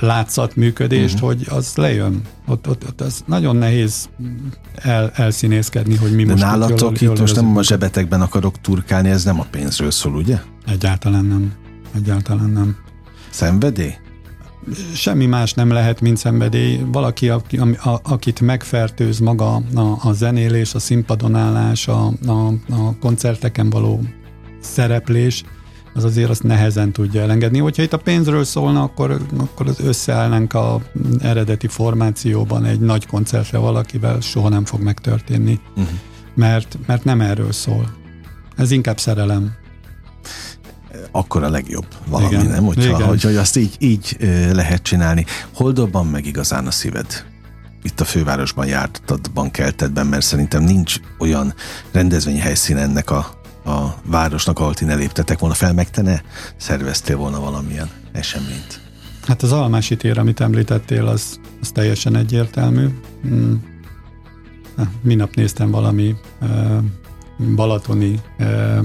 látszat 0.00 0.56
működést, 0.56 1.14
uh-huh. 1.14 1.28
hogy 1.28 1.46
az 1.48 1.72
lejön. 1.76 2.22
Ott, 2.46 2.68
ott, 2.68 2.86
ott 2.86 3.00
az 3.00 3.22
nagyon 3.26 3.56
nehéz 3.56 4.08
el, 4.74 5.10
elszínészkedni, 5.14 5.96
hogy 5.96 6.14
mi 6.14 6.24
De 6.24 6.30
most 6.30 6.44
nálatok 6.44 6.92
itt, 6.92 7.00
jól, 7.00 7.14
itt 7.14 7.20
most 7.20 7.34
nem 7.34 7.56
a 7.56 7.62
zsebetekben 7.62 8.20
akarok 8.20 8.60
turkálni, 8.60 9.08
ez 9.08 9.24
nem 9.24 9.40
a 9.40 9.46
pénzről 9.50 9.90
szól, 9.90 10.14
ugye? 10.14 10.38
Egyáltalán 10.66 11.24
nem. 11.24 11.52
Egyáltalán 11.94 12.50
nem. 12.50 12.76
Szenvedély? 13.30 13.94
Semmi 14.94 15.26
más 15.26 15.52
nem 15.52 15.70
lehet, 15.70 16.00
mint 16.00 16.16
szenvedély. 16.16 16.80
Valaki, 16.92 17.28
a, 17.28 17.42
a, 17.84 18.00
akit 18.02 18.40
megfertőz 18.40 19.18
maga 19.18 19.54
a, 19.54 20.08
a 20.08 20.12
zenélés, 20.12 20.74
a 20.74 20.78
színpadon 20.78 21.34
állás, 21.34 21.88
a, 21.88 22.12
a, 22.26 22.46
a 22.68 22.98
koncerteken 23.00 23.70
való 23.70 24.00
szereplés, 24.60 25.44
az 25.94 26.04
azért 26.04 26.30
azt 26.30 26.42
nehezen 26.42 26.92
tudja 26.92 27.20
elengedni. 27.20 27.58
Hogyha 27.58 27.82
itt 27.82 27.92
a 27.92 27.96
pénzről 27.96 28.44
szólna, 28.44 28.82
akkor, 28.82 29.20
akkor 29.36 29.68
az 29.68 29.80
összeállnánk 29.80 30.54
a 30.54 30.80
eredeti 31.20 31.66
formációban 31.66 32.64
egy 32.64 32.80
nagy 32.80 33.06
koncertre 33.06 33.58
valakivel, 33.58 34.20
soha 34.20 34.48
nem 34.48 34.64
fog 34.64 34.80
megtörténni, 34.80 35.60
uh-huh. 35.70 35.88
mert, 36.34 36.78
mert 36.86 37.04
nem 37.04 37.20
erről 37.20 37.52
szól. 37.52 37.90
Ez 38.56 38.70
inkább 38.70 38.98
szerelem. 38.98 39.52
Akkor 41.10 41.42
a 41.42 41.48
legjobb 41.48 41.86
valami, 42.06 42.34
Igen. 42.34 42.46
nem? 42.46 42.64
Hogyha, 42.64 42.82
Igen. 42.82 43.02
Hogy, 43.02 43.22
hogy 43.22 43.36
azt 43.36 43.56
így, 43.56 43.76
így 43.78 44.16
lehet 44.52 44.82
csinálni. 44.82 45.26
Hol 45.54 45.72
dobban 45.72 46.06
meg 46.06 46.26
igazán 46.26 46.66
a 46.66 46.70
szíved? 46.70 47.28
itt 47.82 48.00
a 48.00 48.04
fővárosban 48.04 48.66
jártad 48.66 49.30
bankeltedben, 49.34 50.06
mert 50.06 50.24
szerintem 50.24 50.62
nincs 50.62 50.96
olyan 51.18 51.54
rendezvényhelyszín 51.92 52.76
ennek 52.76 53.10
a, 53.10 53.40
a 53.64 53.94
városnak, 54.04 54.58
ahol 54.58 54.74
ti 54.74 54.84
ne 54.84 54.94
léptetek 54.94 55.38
volna 55.38 55.54
fel, 55.54 55.72
meg 55.72 55.90
te 55.90 56.02
ne 56.02 56.20
szerveztél 56.56 57.16
volna 57.16 57.40
valamilyen 57.40 57.90
eseményt. 58.12 58.80
Hát 59.26 59.42
az 59.42 59.52
Almási 59.52 59.96
tér, 59.96 60.18
amit 60.18 60.40
említettél, 60.40 61.06
az, 61.06 61.40
az 61.60 61.70
teljesen 61.70 62.16
egyértelmű. 62.16 62.88
Hmm. 63.22 63.68
Minap 65.02 65.34
néztem 65.34 65.70
valami 65.70 66.14
uh, 66.40 66.78
balatoni 67.54 68.20
uh, 68.38 68.84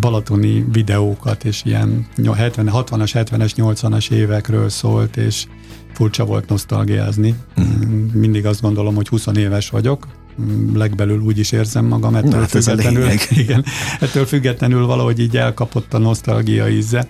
balatoni 0.00 0.64
videókat, 0.72 1.44
és 1.44 1.62
ilyen 1.64 2.06
70, 2.34 2.70
60-as, 2.72 3.10
70-es, 3.14 3.52
80-as 3.56 4.10
évekről 4.10 4.68
szólt, 4.68 5.16
és 5.16 5.46
furcsa 5.92 6.24
volt 6.24 6.48
nosztalgiázni. 6.48 7.34
Mm. 7.60 8.08
Mindig 8.12 8.46
azt 8.46 8.60
gondolom, 8.60 8.94
hogy 8.94 9.08
20 9.08 9.26
éves 9.34 9.70
vagyok, 9.70 10.06
legbelül 10.74 11.20
úgy 11.20 11.38
is 11.38 11.52
érzem 11.52 11.84
magam, 11.84 12.14
ettől, 12.14 12.30
Na, 12.30 12.38
hát 12.38 12.50
függetlenül, 12.50 13.08
igen, 13.30 13.64
ettől 14.00 14.26
függetlenül 14.26 14.86
valahogy 14.86 15.20
így 15.20 15.36
elkapott 15.36 15.94
a 15.94 15.98
nosztalgia 15.98 16.68
íze. 16.68 17.08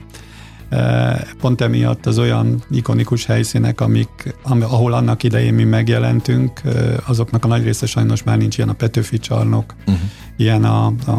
E, 0.69 1.27
pont 1.41 1.61
emiatt 1.61 2.07
az 2.07 2.19
olyan 2.19 2.63
ikonikus 2.71 3.27
helyszínek, 3.27 3.81
amik, 3.81 4.35
ahol 4.43 4.93
annak 4.93 5.23
idején 5.23 5.55
mi 5.55 5.65
megjelentünk, 5.65 6.61
e, 6.65 6.71
azoknak 7.07 7.45
a 7.45 7.49
nagy 7.49 7.65
része 7.65 7.87
sajnos 7.87 8.23
már 8.23 8.37
nincs 8.39 8.57
ilyen 8.57 8.71
a 8.71 8.73
Petőfi 8.73 9.19
csarnok, 9.19 9.75
uh-huh. 9.79 10.03
ilyen 10.37 10.65
a, 10.65 10.87
a, 10.87 11.11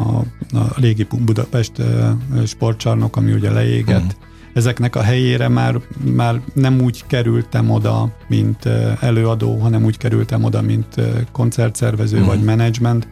a 0.52 0.74
régi 0.76 1.08
Budapest 1.20 1.80
e, 1.80 2.16
sportcsarnok, 2.46 3.16
ami 3.16 3.34
ugye 3.34 3.52
leégett, 3.52 4.06
uh-huh 4.06 4.26
ezeknek 4.58 4.96
a 4.96 5.02
helyére 5.02 5.48
már, 5.48 5.80
már 6.16 6.42
nem 6.54 6.82
úgy 6.82 7.04
kerültem 7.08 7.70
oda, 7.70 8.12
mint 8.28 8.66
előadó, 9.00 9.58
hanem 9.58 9.84
úgy 9.84 9.98
kerültem 9.98 10.44
oda, 10.44 10.62
mint 10.62 10.96
koncertszervező 11.32 12.20
mm. 12.20 12.26
vagy 12.26 12.44
menedzsment. 12.44 13.08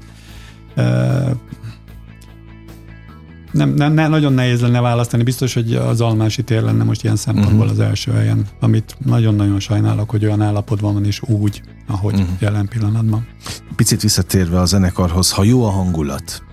Nem, 3.56 3.70
nem, 3.70 3.94
nem, 3.94 4.10
nagyon 4.10 4.34
nehéz 4.34 4.62
lenne 4.62 4.82
választani. 4.82 5.24
Biztos, 5.24 5.54
hogy 5.54 5.74
az 5.74 6.02
Almási 6.02 6.44
tér 6.44 6.62
lenne 6.62 6.84
most 6.84 7.04
ilyen 7.04 7.16
szempontból 7.16 7.66
uh-huh. 7.66 7.72
az 7.72 7.80
első 7.80 8.12
helyen, 8.12 8.46
amit 8.60 8.96
nagyon-nagyon 9.06 9.60
sajnálok, 9.60 10.10
hogy 10.10 10.26
olyan 10.26 10.42
állapotban 10.42 10.94
van, 10.94 11.06
és 11.06 11.22
úgy, 11.22 11.62
ahogy 11.88 12.14
uh-huh. 12.14 12.30
jelen 12.40 12.68
pillanatban. 12.68 13.28
Picit 13.76 14.02
visszatérve 14.02 14.60
a 14.60 14.66
zenekarhoz, 14.66 15.32
ha 15.32 15.44
jó 15.44 15.66
a 15.66 15.70
hangulat 15.70 16.44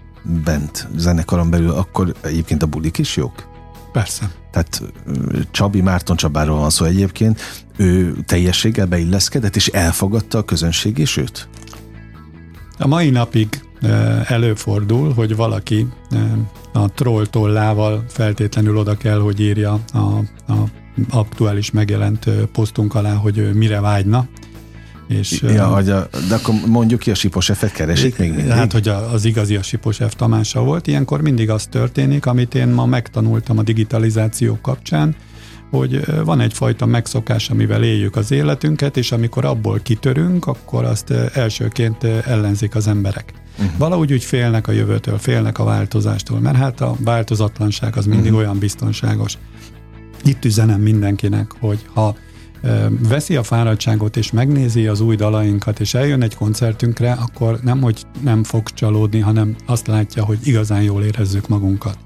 bent 0.45 0.89
zenekaron 0.97 1.51
belül, 1.51 1.71
akkor 1.71 2.15
egyébként 2.21 2.63
a 2.63 2.67
bulik 2.67 2.99
is 2.99 3.17
jók? 3.17 3.51
Persze. 3.93 4.31
Tehát 4.51 4.83
Csabi 5.51 5.81
Márton 5.81 6.17
Csabáról 6.17 6.59
van 6.59 6.71
szó 6.71 6.85
egyébként, 6.85 7.41
ő 7.77 8.17
teljességgel 8.27 8.87
beilleszkedett, 8.87 9.57
és 9.57 9.67
elfogadta 9.67 10.39
a 10.39 10.43
közönség 10.45 10.99
is 10.99 11.17
őt? 11.17 11.49
A 12.79 12.87
mai 12.87 13.11
napig 13.11 13.63
előfordul, 14.27 15.13
hogy 15.13 15.37
valaki 15.37 15.87
a 16.73 16.89
troll 16.89 17.27
tollával 17.27 18.05
feltétlenül 18.09 18.77
oda 18.77 18.97
kell, 18.97 19.19
hogy 19.19 19.41
írja 19.41 19.81
a, 19.93 19.99
a 20.53 20.65
aktuális 21.11 21.71
megjelent 21.71 22.25
posztunk 22.53 22.95
alá, 22.95 23.15
hogy 23.15 23.51
mire 23.55 23.81
vágyna, 23.81 24.29
és, 25.09 25.43
ja, 25.43 25.67
hogy 25.67 25.91
a, 25.91 26.09
de 26.29 26.35
akkor 26.35 26.55
mondjuk 26.67 27.01
ki 27.01 27.11
a 27.11 27.15
Sipos 27.15 27.51
F-et 27.55 27.73
keresik 27.73 28.19
még 28.19 28.35
mindig? 28.35 28.53
Hát, 28.53 28.73
hogy 28.73 28.89
a, 28.89 29.13
az 29.13 29.25
igazi 29.25 29.57
a 29.57 29.63
Sipos 29.63 29.97
F 29.97 30.15
Tamása 30.15 30.61
volt. 30.63 30.87
Ilyenkor 30.87 31.21
mindig 31.21 31.51
az 31.51 31.67
történik, 31.67 32.27
amit 32.27 32.55
én 32.55 32.69
ma 32.69 32.87
megtanultam 32.87 33.59
a 33.59 33.63
digitalizáció 33.63 34.59
kapcsán, 34.63 35.17
hogy 35.73 36.25
van 36.25 36.41
egyfajta 36.41 36.87
megszokás, 36.87 37.51
amivel 37.51 37.83
éljük 37.83 38.17
az 38.17 38.31
életünket, 38.31 38.97
és 38.97 39.13
amikor 39.13 39.45
abból 39.45 39.81
kitörünk, 39.83 40.47
akkor 40.47 40.85
azt 40.85 41.11
elsőként 41.11 42.05
ellenzik 42.05 42.75
az 42.75 42.87
emberek. 42.87 43.33
Uh-huh. 43.59 43.79
Valahogy 43.79 44.13
úgy 44.13 44.25
félnek 44.25 44.69
a 44.69 44.73
jövőtől, 44.73 45.19
félnek 45.19 45.59
a 45.59 45.65
változástól, 45.65 46.41
mert 46.41 46.57
hát 46.57 46.81
a 46.81 46.97
változatlanság 47.01 47.97
az 47.97 48.07
mindig 48.07 48.33
uh-huh. 48.33 48.39
olyan 48.39 48.59
biztonságos. 48.59 49.39
Itt 50.25 50.45
üzenem 50.45 50.81
mindenkinek, 50.81 51.53
hogy 51.61 51.87
ha 51.95 52.17
veszi 53.09 53.37
a 53.37 53.43
fáradtságot 53.43 54.17
és 54.17 54.31
megnézi 54.31 54.87
az 54.87 55.01
új 55.01 55.17
dalainkat, 55.17 55.81
és 55.81 55.95
eljön 55.95 56.23
egy 56.23 56.35
koncertünkre, 56.35 57.13
akkor 57.13 57.59
nem, 57.63 57.81
hogy 57.81 58.03
nem 58.21 58.45
fog 58.45 58.71
csalódni, 58.71 59.21
hanem 59.21 59.57
azt 59.67 59.87
látja, 59.87 60.25
hogy 60.25 60.39
igazán 60.43 60.83
jól 60.83 61.03
érezzük 61.03 61.49
magunkat. 61.49 61.97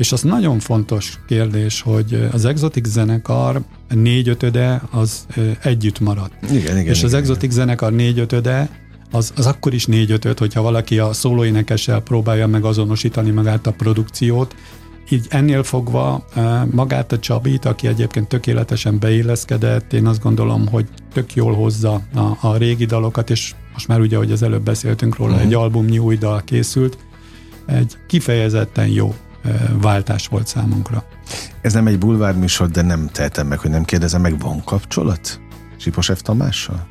És 0.00 0.12
az 0.12 0.22
nagyon 0.22 0.58
fontos 0.58 1.18
kérdés, 1.26 1.80
hogy 1.80 2.28
az 2.32 2.44
exotik 2.44 2.84
zenekar 2.84 3.60
négyötöde 3.88 4.82
az 4.90 5.26
együtt 5.62 6.00
maradt. 6.00 6.32
Igen, 6.42 6.56
igen, 6.56 6.76
és 6.76 6.98
igen, 6.98 7.04
az 7.04 7.14
exotik 7.14 7.42
igen. 7.42 7.54
zenekar 7.54 7.92
négyötöde 7.92 8.68
az, 9.10 9.32
az 9.36 9.46
akkor 9.46 9.74
is 9.74 9.86
négy-ötöt, 9.86 10.38
hogyha 10.38 10.62
valaki 10.62 10.98
a 10.98 11.12
szólóénekessel 11.12 12.00
próbálja 12.00 12.46
meg 12.46 12.64
azonosítani 12.64 13.30
magát 13.30 13.66
a 13.66 13.72
produkciót, 13.72 14.54
így 15.08 15.26
ennél 15.28 15.62
fogva 15.62 16.24
magát 16.70 17.12
a 17.12 17.18
Csabit, 17.18 17.64
aki 17.64 17.86
egyébként 17.86 18.28
tökéletesen 18.28 18.98
beilleszkedett, 18.98 19.92
én 19.92 20.06
azt 20.06 20.22
gondolom, 20.22 20.68
hogy 20.68 20.86
tök 21.12 21.34
jól 21.34 21.54
hozza 21.54 22.02
a, 22.14 22.46
a 22.48 22.56
régi 22.56 22.84
dalokat, 22.84 23.30
és 23.30 23.54
most 23.72 23.88
már 23.88 24.00
ugye, 24.00 24.16
hogy 24.16 24.32
az 24.32 24.42
előbb 24.42 24.62
beszéltünk 24.62 25.16
róla, 25.16 25.32
uh-huh. 25.32 25.46
egy 25.46 25.54
albumnyi 25.54 25.98
új 25.98 26.16
dal 26.16 26.42
készült, 26.44 26.98
egy 27.66 27.96
kifejezetten 28.06 28.86
jó 28.86 29.14
váltás 29.80 30.26
volt 30.26 30.46
számunkra. 30.46 31.04
Ez 31.60 31.72
nem 31.72 31.86
egy 31.86 31.98
bulvár 31.98 32.34
műsor, 32.34 32.68
de 32.68 32.82
nem 32.82 33.08
tehetem 33.12 33.46
meg, 33.46 33.58
hogy 33.58 33.70
nem 33.70 33.84
kérdezem 33.84 34.20
meg, 34.20 34.38
van 34.38 34.64
kapcsolat 34.64 35.40
Sipos 35.76 36.06
F. 36.06 36.22
Tamással? 36.22 36.88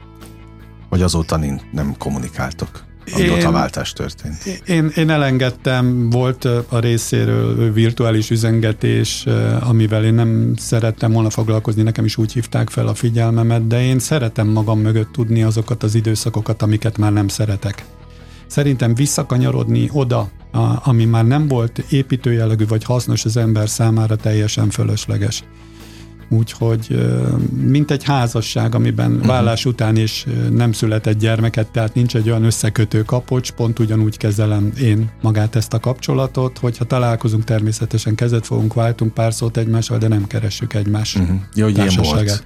Vagy 0.89 1.01
azóta 1.01 1.39
nem 1.71 1.95
kommunikáltok? 1.97 2.88
amióta 3.13 3.51
váltás 3.51 3.93
történt. 3.93 4.62
Én, 4.65 4.91
én 4.95 5.09
elengedtem, 5.09 6.09
volt 6.09 6.45
a 6.69 6.79
részéről 6.79 7.73
virtuális 7.73 8.29
üzengetés, 8.29 9.25
amivel 9.59 10.05
én 10.05 10.13
nem 10.13 10.53
szerettem 10.57 11.12
volna 11.12 11.29
foglalkozni, 11.29 11.81
nekem 11.81 12.05
is 12.05 12.17
úgy 12.17 12.33
hívták 12.33 12.69
fel 12.69 12.88
a 12.88 12.93
figyelmemet, 12.93 13.67
de 13.67 13.83
én 13.83 13.99
szeretem 13.99 14.47
magam 14.47 14.79
mögött 14.79 15.12
tudni 15.12 15.43
azokat 15.43 15.83
az 15.83 15.95
időszakokat, 15.95 16.62
amiket 16.62 16.97
már 16.97 17.13
nem 17.13 17.27
szeretek. 17.27 17.85
Szerintem 18.49 18.95
visszakanyarodni 18.95 19.89
oda, 19.93 20.29
ami 20.83 21.05
már 21.05 21.25
nem 21.25 21.47
volt 21.47 21.77
építőjellegű 21.89 22.65
vagy 22.67 22.83
hasznos 22.83 23.25
az 23.25 23.38
ember 23.38 23.69
számára 23.69 24.15
teljesen 24.15 24.69
fölösleges. 24.69 25.43
Úgyhogy 26.31 27.12
mint 27.65 27.91
egy 27.91 28.03
házasság, 28.03 28.75
amiben 28.75 29.12
uh-huh. 29.12 29.27
vállás 29.27 29.65
után 29.65 29.95
is 29.95 30.25
nem 30.51 30.71
született 30.71 31.19
gyermeket, 31.19 31.71
tehát 31.71 31.93
nincs 31.93 32.15
egy 32.15 32.29
olyan 32.29 32.43
összekötő 32.43 33.03
kapocs, 33.03 33.51
pont 33.51 33.79
ugyanúgy 33.79 34.17
kezelem 34.17 34.71
én 34.81 35.09
magát 35.21 35.55
ezt 35.55 35.73
a 35.73 35.79
kapcsolatot, 35.79 36.57
hogyha 36.57 36.85
találkozunk, 36.85 37.43
természetesen 37.43 38.15
kezet 38.15 38.45
fogunk, 38.45 38.73
váltunk 38.73 39.13
pár 39.13 39.33
szót 39.33 39.57
egymással, 39.57 39.97
de 39.97 40.07
nem 40.07 40.27
keressük 40.27 40.73
egymás 40.73 41.15
uh-huh. 41.15 41.38
Jó, 41.55 41.65
hogy 41.65 41.77
ilyen 41.77 41.93
volt. 41.95 42.43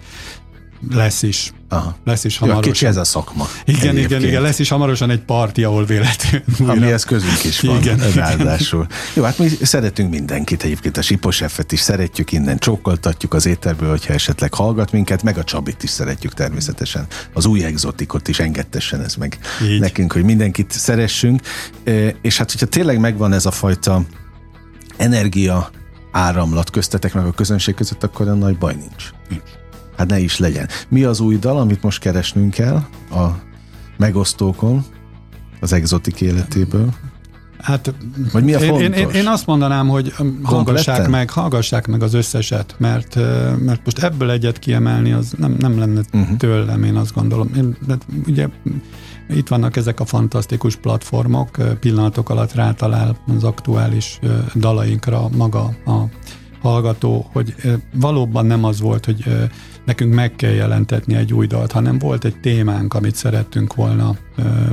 Lesz 0.91 1.21
is. 1.21 1.51
Aha. 1.69 1.95
Lesz 2.03 2.23
is 2.23 2.37
hamarosan. 2.37 2.65
Ja, 2.65 2.71
kicsi 2.71 2.85
ez 2.85 2.97
a 2.97 3.03
szakma. 3.03 3.47
Igen, 3.65 3.81
egyébként. 3.81 4.09
igen, 4.09 4.23
igen, 4.23 4.41
lesz 4.41 4.59
is 4.59 4.69
hamarosan 4.69 5.09
egy 5.09 5.19
parti, 5.19 5.63
ahol 5.63 5.85
véletlenül. 5.85 6.43
Amihez 6.67 7.03
közünk 7.03 7.43
is 7.43 7.59
van, 7.59 7.77
igen, 7.77 8.11
ráadásul. 8.15 8.87
Jó, 9.13 9.23
hát 9.23 9.37
mi 9.37 9.47
szeretünk 9.61 10.09
mindenkit, 10.09 10.63
egyébként 10.63 10.97
a 10.97 11.01
Sipos 11.01 11.41
F-et 11.47 11.71
is 11.71 11.79
szeretjük 11.79 12.31
innen, 12.31 12.57
csókoltatjuk 12.57 13.33
az 13.33 13.45
éterből, 13.45 13.89
hogyha 13.89 14.13
esetleg 14.13 14.53
hallgat 14.53 14.91
minket, 14.91 15.23
meg 15.23 15.37
a 15.37 15.43
Csabit 15.43 15.83
is 15.83 15.89
szeretjük 15.89 16.33
természetesen. 16.33 17.07
Az 17.33 17.45
új 17.45 17.63
exotikot 17.63 18.27
is 18.27 18.39
engedtessen 18.39 19.01
ez 19.01 19.15
meg 19.15 19.37
Így. 19.63 19.79
nekünk, 19.79 20.13
hogy 20.13 20.23
mindenkit 20.23 20.71
szeressünk. 20.71 21.41
És 22.21 22.37
hát, 22.37 22.51
hogyha 22.51 22.65
tényleg 22.65 22.99
megvan 22.99 23.33
ez 23.33 23.45
a 23.45 23.51
fajta 23.51 24.03
energia 24.97 25.69
áramlat 26.11 26.69
köztetek 26.69 27.13
meg 27.13 27.25
a 27.25 27.31
közönség 27.31 27.75
között, 27.75 28.03
akkor 28.03 28.27
a 28.27 28.33
nagy 28.33 28.57
baj 28.57 28.75
nincs. 28.75 29.09
nincs. 29.29 29.61
Hát 29.97 30.07
ne 30.07 30.19
is 30.19 30.37
legyen. 30.39 30.67
Mi 30.89 31.03
az 31.03 31.19
új 31.19 31.37
dal, 31.37 31.57
amit 31.57 31.83
most 31.83 31.99
keresnünk 31.99 32.53
kell 32.53 32.75
a 33.11 33.27
megosztókon, 33.97 34.85
az 35.59 35.73
exotik 35.73 36.21
életéből? 36.21 36.93
Hát, 37.59 37.93
Vagy 38.31 38.43
mi 38.43 38.53
a 38.53 38.59
fontos? 38.59 38.81
Én, 38.81 38.93
én, 38.93 39.09
én 39.09 39.27
azt 39.27 39.45
mondanám, 39.45 39.87
hogy 39.87 40.13
hallgassák 40.43 41.09
meg, 41.09 41.29
hallgassák 41.29 41.87
meg 41.87 42.03
az 42.03 42.13
összeset, 42.13 42.75
mert, 42.77 43.15
mert 43.59 43.81
most 43.83 43.99
ebből 43.99 44.31
egyet 44.31 44.59
kiemelni, 44.59 45.11
az 45.11 45.33
nem, 45.37 45.55
nem 45.59 45.79
lenne 45.79 46.01
uh-huh. 46.13 46.37
tőlem, 46.37 46.83
én 46.83 46.95
azt 46.95 47.13
gondolom. 47.13 47.49
Én, 47.55 47.77
de 47.87 47.97
ugye 48.27 48.47
Itt 49.29 49.47
vannak 49.47 49.75
ezek 49.75 49.99
a 49.99 50.05
fantasztikus 50.05 50.75
platformok, 50.75 51.49
pillanatok 51.79 52.29
alatt 52.29 52.53
rátalál 52.53 53.17
az 53.35 53.43
aktuális 53.43 54.19
dalainkra 54.55 55.29
maga 55.35 55.63
a 55.85 56.03
hallgató, 56.63 57.29
hogy 57.31 57.55
valóban 57.93 58.45
nem 58.45 58.63
az 58.63 58.79
volt, 58.79 59.05
hogy 59.05 59.25
nekünk 59.85 60.13
meg 60.13 60.35
kell 60.35 60.51
jelentetni 60.51 61.15
egy 61.15 61.33
új 61.33 61.47
dalt, 61.47 61.71
hanem 61.71 61.99
volt 61.99 62.25
egy 62.25 62.39
témánk, 62.39 62.93
amit 62.93 63.15
szerettünk 63.15 63.75
volna 63.75 64.15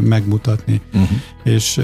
megmutatni, 0.00 0.80
uh-huh. 0.92 1.08
és 1.44 1.80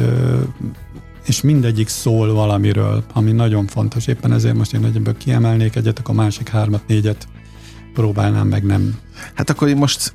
és 1.26 1.40
mindegyik 1.40 1.88
szól 1.88 2.32
valamiről, 2.32 3.04
ami 3.12 3.32
nagyon 3.32 3.66
fontos. 3.66 4.06
Éppen 4.06 4.32
ezért 4.32 4.54
most 4.54 4.74
én 4.74 4.84
egyből 4.84 5.16
kiemelnék 5.16 5.76
egyet, 5.76 5.98
akkor 5.98 6.14
a 6.14 6.22
másik 6.22 6.48
hármat, 6.48 6.82
négyet 6.86 7.28
próbálnám 7.94 8.46
meg 8.46 8.64
nem. 8.64 8.98
Hát 9.34 9.50
akkor 9.50 9.68
én 9.68 9.76
most 9.76 10.12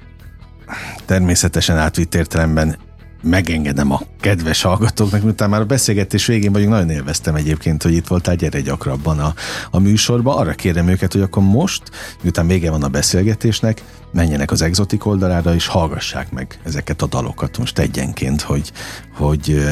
természetesen 1.06 1.78
átvitt 1.78 2.16
értelemben 2.16 2.78
megengedem 3.22 3.92
a 3.92 4.02
kedves 4.20 4.62
hallgatóknak, 4.62 5.22
miután 5.24 5.50
már 5.50 5.62
a 5.62 5.66
beszélgetés 5.66 6.26
végén 6.26 6.52
vagyunk, 6.52 6.72
nagyon 6.72 6.90
élveztem 6.90 7.36
egyébként, 7.36 7.84
hogy 7.84 7.94
itt 7.94 8.08
voltál, 8.08 8.36
gyere 8.36 8.62
gyakrabban 8.62 9.20
a, 9.20 9.34
a 9.72 9.80
műsorba. 9.80 10.36
Arra 10.36 10.54
kérem 10.54 10.88
őket, 10.88 11.14
hogy 11.14 11.22
akkor 11.22 11.44
most, 11.44 11.84
miután 12.22 12.48
vége 12.48 12.72
van 12.72 12.84
a 12.84 12.88
beszélgetésnek, 12.88 13.84
menjenek 14.12 14.52
az 14.52 14.62
exotik 14.62 15.06
oldalára, 15.06 15.54
és 15.54 15.68
hallgassák 15.68 16.32
meg 16.32 16.60
ezeket 16.64 17.02
a 17.02 17.08
dalokat 17.08 17.58
most 17.58 17.80
egyenként, 17.80 18.42
hogy, 18.42 18.72
hogy 19.18 19.64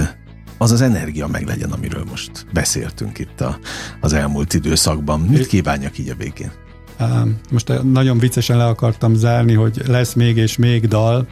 az 0.58 0.72
az 0.72 0.82
energia 0.82 1.28
meg 1.28 1.48
legyen, 1.48 1.72
amiről 1.72 2.04
most 2.10 2.46
beszéltünk 2.54 3.20
itt 3.20 3.42
a, 3.42 3.60
az 4.00 4.14
elmúlt 4.14 4.54
időszakban. 4.54 5.20
Mit 5.20 5.48
kívánjak 5.48 5.98
így 5.98 6.10
a 6.10 6.16
végén? 6.16 6.52
Most 7.50 7.84
nagyon 7.84 8.20
viccesen 8.20 8.58
le 8.58 8.66
akartam 8.66 9.14
zárni, 9.14 9.54
hogy 9.54 9.82
lesz 9.88 10.14
még 10.14 10.38
és 10.38 10.58
még 10.58 10.88
dal, 10.88 11.28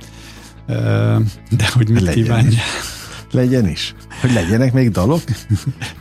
de 1.50 1.70
hogy 1.74 1.90
mit 1.90 2.02
legyen 2.02 2.24
kívánja. 2.24 2.50
Is. 2.50 2.58
Legyen 3.32 3.68
is. 3.68 3.96
Hogy 4.22 4.34
legyenek 4.34 4.74
még 4.74 4.92
dalok? 4.92 5.22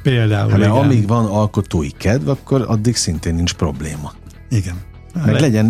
Például, 0.02 0.50
hát, 0.50 0.58
igen. 0.58 0.70
amíg 0.70 1.06
van 1.06 1.26
alkotói 1.26 1.90
kedv, 1.90 2.28
akkor 2.28 2.64
addig 2.68 2.96
szintén 2.96 3.34
nincs 3.34 3.52
probléma. 3.54 4.12
Igen. 4.50 4.74
Meg 5.24 5.40
legyen, 5.40 5.66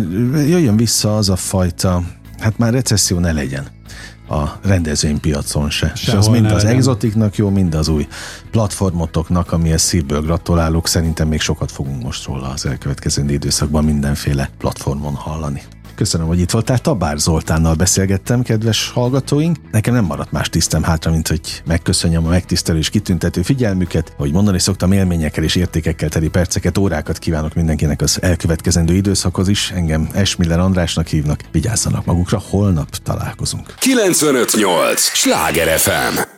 jöjjön 0.47 0.77
vissza 0.77 1.17
az 1.17 1.29
a 1.29 1.35
fajta, 1.35 2.03
hát 2.39 2.57
már 2.57 2.73
recesszió 2.73 3.19
ne 3.19 3.31
legyen 3.31 3.67
a 4.29 4.59
rendezvénypiacon 4.63 5.69
se. 5.69 5.91
Sehol 5.95 6.19
és 6.21 6.27
az 6.27 6.33
mind 6.33 6.45
az 6.45 6.63
legyen. 6.63 6.77
exotiknak 6.77 7.35
jó, 7.35 7.49
mind 7.49 7.75
az 7.75 7.87
új 7.87 8.07
platformotoknak, 8.51 9.51
amihez 9.51 9.81
szívből 9.81 10.21
gratulálok. 10.21 10.87
Szerintem 10.87 11.27
még 11.27 11.41
sokat 11.41 11.71
fogunk 11.71 12.03
most 12.03 12.25
róla 12.25 12.49
az 12.49 12.65
elkövetkező 12.65 13.25
időszakban 13.27 13.83
mindenféle 13.83 14.49
platformon 14.57 15.13
hallani. 15.13 15.61
Köszönöm, 15.97 16.27
hogy 16.27 16.39
itt 16.39 16.51
voltál. 16.51 16.77
Tabár 16.77 17.17
Zoltánnal 17.17 17.73
beszélgettem, 17.73 18.41
kedves 18.41 18.89
hallgatóink. 18.89 19.57
Nekem 19.71 19.93
nem 19.93 20.05
maradt 20.05 20.31
más 20.31 20.49
tisztem 20.49 20.83
hátra, 20.83 21.11
mint 21.11 21.27
hogy 21.27 21.61
megköszönjem 21.65 22.25
a 22.25 22.29
megtisztelő 22.29 22.77
és 22.77 22.89
kitüntető 22.89 23.41
figyelmüket, 23.41 24.13
hogy 24.17 24.31
mondani 24.31 24.59
szoktam 24.59 24.91
élményekkel 24.91 25.43
és 25.43 25.55
értékekkel 25.55 26.09
teli 26.09 26.27
perceket, 26.27 26.77
órákat 26.77 27.17
kívánok 27.17 27.53
mindenkinek 27.53 28.01
az 28.01 28.21
elkövetkezendő 28.21 28.93
időszakhoz 28.93 29.47
is. 29.47 29.71
Engem 29.71 30.09
Esmiller 30.13 30.59
Andrásnak 30.59 31.07
hívnak. 31.07 31.39
Vigyázzanak 31.51 32.05
magukra, 32.05 32.41
holnap 32.49 32.89
találkozunk. 32.89 33.73
958! 33.79 35.01
Sláger 35.01 35.79
FM! 35.79 36.36